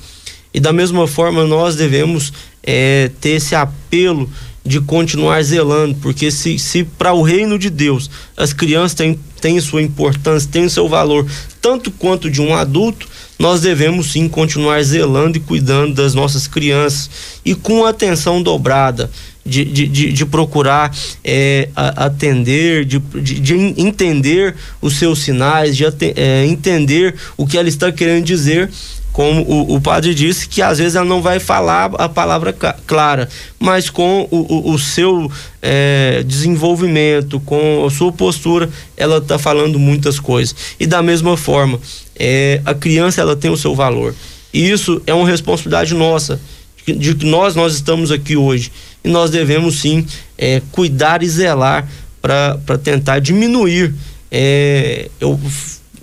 E 0.55 0.61
da 0.61 0.73
mesma 0.73 1.09
forma, 1.09 1.45
nós 1.45 1.75
devemos 1.75 2.33
é, 2.63 3.11
ter 3.21 3.31
esse 3.31 3.57
apelo 3.57 4.31
de 4.65 4.81
continuar 4.81 5.43
zelando, 5.43 5.95
porque 5.97 6.31
se, 6.31 6.59
se 6.59 6.85
para 6.85 7.13
o 7.13 7.21
reino 7.21 7.59
de 7.59 7.69
Deus 7.69 8.09
as 8.35 8.53
crianças 8.53 8.95
têm, 8.95 9.19
têm 9.41 9.61
sua 9.61 9.83
importância, 9.83 10.49
têm 10.51 10.69
seu 10.71 10.89
valor, 10.89 11.27
tanto 11.61 11.91
quanto 11.91 12.31
de 12.31 12.41
um 12.41 12.55
adulto, 12.55 13.07
nós 13.39 13.61
devemos 13.61 14.13
sim 14.13 14.27
continuar 14.27 14.83
zelando 14.83 15.37
e 15.37 15.41
cuidando 15.41 15.95
das 15.95 16.15
nossas 16.15 16.47
crianças 16.47 17.11
e 17.45 17.55
com 17.55 17.85
atenção 17.85 18.43
dobrada. 18.43 19.11
De, 19.47 19.63
de, 19.63 19.87
de, 19.87 20.11
de 20.11 20.25
procurar 20.25 20.91
é, 21.23 21.69
atender, 21.77 22.87
de, 22.87 22.99
de, 22.99 23.41
de, 23.41 23.55
entender 23.77 24.55
os 24.81 24.97
seus 24.97 25.19
sinais, 25.19 25.77
de 25.77 25.85
é, 25.85 26.47
entender 26.47 27.15
o 27.37 27.47
que 27.47 27.59
ela 27.59 27.69
está 27.69 27.93
querendo 27.93 28.25
dizer 28.25 28.71
como 29.15 29.43
o, 29.43 29.77
o, 29.77 29.81
padre 29.81 30.13
disse, 30.13 30.49
que 30.49 30.61
às 30.61 30.79
vezes 30.79 30.97
ela 30.97 31.05
não 31.05 31.23
vai 31.23 31.39
falar 31.39 31.85
a 31.99 32.09
palavra 32.09 32.53
clara, 32.53 33.29
mas 33.61 33.89
com 33.89 34.27
o, 34.29 34.39
o, 34.39 34.73
o 34.73 34.79
seu 34.79 35.31
é, 35.63 36.25
desenvolvimento, 36.27 37.39
com 37.39 37.87
a 37.87 37.91
sua 37.93 38.11
postura, 38.11 38.69
ela 38.97 39.19
está 39.19 39.39
falando 39.39 39.79
muitas 39.79 40.19
coisas. 40.19 40.57
E 40.81 40.87
da 40.87 41.01
mesma 41.01 41.37
forma, 41.37 41.79
é, 42.17 42.61
a 42.65 42.75
criança 42.75 43.21
ela 43.21 43.37
tem 43.37 43.53
o 43.53 43.57
seu 43.57 43.73
valor. 43.73 44.17
E 44.53 44.69
isso 44.69 45.01
é 45.07 45.15
uma 45.15 45.29
responsabilidade 45.29 45.95
nossa, 45.95 46.41
de 46.85 47.15
que 47.15 47.25
nós, 47.25 47.55
nós 47.55 47.75
estamos 47.75 48.11
aqui 48.11 48.37
hoje. 48.37 48.73
E 49.05 49.09
nós 49.09 49.31
devemos 49.31 49.79
sim 49.79 50.05
é, 50.37 50.61
cuidar 50.73 51.23
e 51.23 51.29
zelar 51.29 51.89
para 52.21 52.59
tentar 52.83 53.21
diminuir. 53.21 53.95
É, 54.29 55.09
eu, 55.21 55.39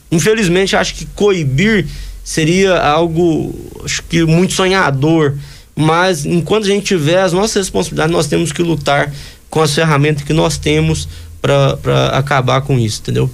infelizmente, 0.09 0.77
acho 0.77 0.95
que 0.95 1.05
coibir 1.07 1.85
seria 2.23 2.79
algo, 2.79 3.53
acho 3.83 4.03
que 4.03 4.23
muito 4.23 4.53
sonhador. 4.53 5.35
Mas 5.75 6.25
enquanto 6.25 6.65
a 6.65 6.67
gente 6.67 6.85
tiver 6.85 7.21
as 7.21 7.33
nossas 7.33 7.55
responsabilidades, 7.55 8.11
nós 8.11 8.27
temos 8.27 8.51
que 8.51 8.61
lutar 8.61 9.11
com 9.49 9.61
as 9.61 9.73
ferramentas 9.73 10.23
que 10.23 10.33
nós 10.33 10.57
temos 10.57 11.07
para 11.41 12.09
acabar 12.13 12.61
com 12.61 12.77
isso, 12.77 13.01
entendeu? 13.01 13.29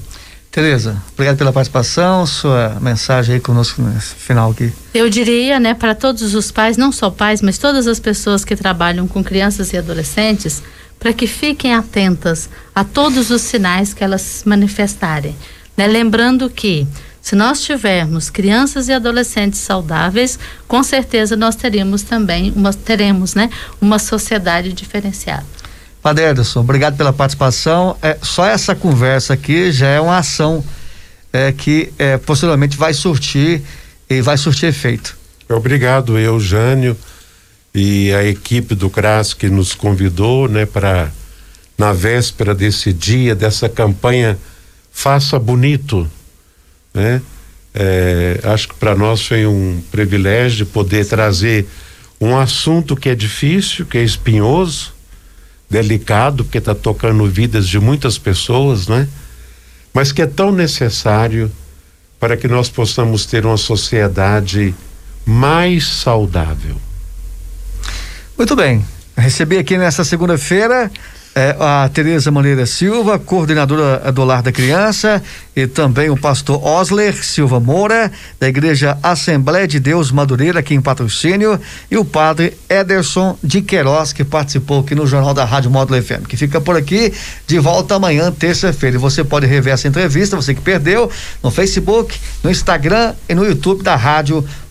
Tereza, 0.51 1.01
obrigado 1.13 1.37
pela 1.37 1.53
participação, 1.53 2.25
sua 2.25 2.77
mensagem 2.81 3.35
aí 3.35 3.41
conosco 3.41 3.81
no 3.81 3.99
final 3.99 4.51
aqui. 4.51 4.71
Eu 4.93 5.09
diria, 5.09 5.59
né, 5.59 5.73
para 5.75 5.93
todos 5.93 6.33
os 6.33 6.51
pais, 6.51 6.77
não 6.77 6.91
só 6.91 7.11
pais, 7.11 7.41
mas 7.43 7.59
todas 7.59 7.85
as 7.85 7.99
pessoas 7.99 8.43
que 8.43 8.55
trabalham 8.55 9.07
com 9.07 9.23
crianças 9.23 9.71
e 9.73 9.77
adolescentes, 9.77 10.63
para 10.99 11.13
que 11.13 11.27
fiquem 11.27 11.75
atentas 11.75 12.49
a 12.73 12.83
todos 12.83 13.29
os 13.29 13.41
sinais 13.41 13.93
que 13.93 14.03
elas 14.03 14.41
manifestarem, 14.45 15.35
né? 15.75 15.85
Lembrando 15.85 16.49
que 16.49 16.87
Se 17.27 17.35
nós 17.35 17.61
tivermos 17.61 18.29
crianças 18.29 18.87
e 18.87 18.93
adolescentes 18.93 19.59
saudáveis, 19.59 20.39
com 20.65 20.81
certeza 20.81 21.35
nós 21.35 21.57
teremos 21.57 22.01
também 22.01 22.53
uma 22.55 22.73
teremos, 22.73 23.35
né, 23.35 23.49
uma 23.81 23.99
sociedade 23.99 24.71
diferenciada. 24.71 25.45
Padre 26.01 26.23
Ederson, 26.23 26.61
obrigado 26.61 26.95
pela 26.95 27.11
participação. 27.11 27.97
É, 28.01 28.17
só 28.21 28.45
essa 28.45 28.73
conversa 28.73 29.33
aqui 29.33 29.73
já 29.73 29.87
é 29.87 29.99
uma 29.99 30.17
ação 30.17 30.63
é, 31.33 31.51
que 31.51 31.91
é, 31.99 32.17
posteriormente 32.17 32.77
vai 32.77 32.93
surtir 32.93 33.61
e 34.09 34.21
vai 34.21 34.37
surtir 34.37 34.69
efeito. 34.69 35.17
Obrigado, 35.49 36.17
Eugênio 36.17 36.95
e 37.75 38.13
a 38.13 38.23
equipe 38.23 38.73
do 38.73 38.89
CRAS 38.89 39.33
que 39.33 39.49
nos 39.49 39.75
convidou, 39.75 40.47
né, 40.47 40.65
para 40.65 41.11
na 41.77 41.91
véspera 41.91 42.55
desse 42.55 42.93
dia, 42.93 43.35
dessa 43.35 43.67
campanha 43.67 44.39
Faça 44.93 45.37
Bonito, 45.37 46.09
né? 46.97 47.21
É, 47.73 48.39
acho 48.43 48.69
que 48.69 48.73
para 48.73 48.95
nós 48.95 49.21
foi 49.21 49.45
um 49.45 49.81
privilégio 49.91 50.65
poder 50.65 51.05
trazer 51.05 51.67
um 52.19 52.35
assunto 52.35 52.95
que 52.95 53.07
é 53.07 53.13
difícil, 53.13 53.85
que 53.85 53.99
é 53.99 54.03
espinhoso, 54.03 54.93
delicado, 55.69 56.43
porque 56.43 56.57
está 56.57 56.73
tocando 56.73 57.23
vidas 57.27 57.67
de 57.67 57.79
muitas 57.79 58.17
pessoas, 58.17 58.87
né? 58.87 59.07
Mas 59.93 60.11
que 60.11 60.23
é 60.23 60.25
tão 60.25 60.51
necessário 60.51 61.51
para 62.19 62.35
que 62.35 62.47
nós 62.47 62.67
possamos 62.67 63.27
ter 63.27 63.45
uma 63.45 63.57
sociedade 63.57 64.73
mais 65.23 65.85
saudável. 65.85 66.77
Muito 68.35 68.55
bem. 68.55 68.83
Recebi 69.15 69.57
aqui 69.57 69.77
nesta 69.77 70.03
segunda-feira 70.03 70.91
é, 71.37 71.55
a 71.59 71.87
Tereza 71.93 72.31
Maneira 72.31 72.65
Silva, 72.65 73.19
coordenadora 73.19 74.11
do 74.11 74.23
Lar 74.23 74.41
da 74.41 74.51
Criança, 74.51 75.21
e 75.55 75.67
também 75.67 76.09
o 76.09 76.17
pastor 76.17 76.65
Osler 76.65 77.13
Silva 77.23 77.59
Moura, 77.59 78.11
da 78.39 78.47
Igreja 78.47 78.97
Assembleia 79.03 79.67
de 79.67 79.79
Deus 79.79 80.11
Madureira, 80.11 80.61
aqui 80.61 80.73
em 80.73 80.81
patrocínio, 80.81 81.61
e 81.91 81.97
o 81.97 82.03
padre 82.03 82.57
Ederson 82.67 83.37
de 83.43 83.61
Queiroz, 83.61 84.13
que 84.13 84.23
participou 84.23 84.79
aqui 84.79 84.95
no 84.95 85.05
Jornal 85.05 85.35
da 85.35 85.45
Rádio 85.45 85.69
Módulo 85.69 86.01
FM, 86.01 86.25
que 86.27 86.35
fica 86.35 86.59
por 86.59 86.75
aqui, 86.75 87.13
de 87.45 87.59
volta 87.59 87.93
amanhã, 87.93 88.31
terça-feira. 88.31 88.95
E 88.95 88.99
você 88.99 89.23
pode 89.23 89.45
rever 89.45 89.75
essa 89.75 89.87
entrevista, 89.87 90.35
você 90.35 90.55
que 90.55 90.61
perdeu, 90.61 91.07
no 91.43 91.51
Facebook, 91.51 92.19
no 92.43 92.49
Instagram 92.49 93.13
e 93.29 93.35
no 93.35 93.45
YouTube 93.45 93.83
da 93.83 93.95
Rádio 93.95 94.37
Módulo 94.37 94.66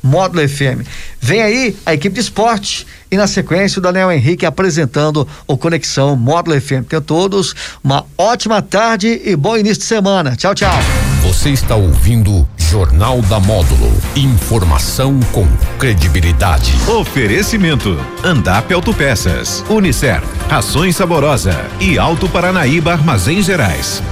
FM. 0.49 0.87
Vem 1.21 1.42
aí 1.42 1.77
a 1.85 1.95
equipe 1.95 2.14
de 2.14 2.21
esporte 2.21 2.87
e 3.11 3.16
na 3.16 3.27
sequência 3.27 3.79
o 3.79 3.83
Daniel 3.83 4.11
Henrique 4.11 4.47
apresentando 4.47 5.27
o 5.47 5.57
Conexão 5.57 6.16
Módulo 6.16 6.61
FM. 6.61 6.87
Tenham 6.88 7.03
todos 7.03 7.55
uma 7.83 8.05
ótima 8.16 8.61
tarde 8.62 9.21
e 9.25 9.37
bom 9.37 9.57
início 9.57 9.79
de 9.79 9.85
semana. 9.85 10.37
Tchau, 10.37 10.55
tchau. 10.55 10.75
Você 11.23 11.51
está 11.51 11.75
ouvindo 11.75 12.47
Jornal 12.57 13.23
da 13.23 13.38
Módulo. 13.38 13.92
Informação 14.14 15.21
com 15.33 15.47
credibilidade. 15.79 16.73
Oferecimento: 16.88 17.97
Andap 18.25 18.73
Autopeças, 18.73 19.64
Unicer, 19.69 20.23
Rações 20.49 20.97
Saborosa 20.97 21.64
e 21.81 21.99
Alto 21.99 22.29
Paranaíba 22.29 22.92
Armazém 22.92 23.42
Gerais. 23.42 24.03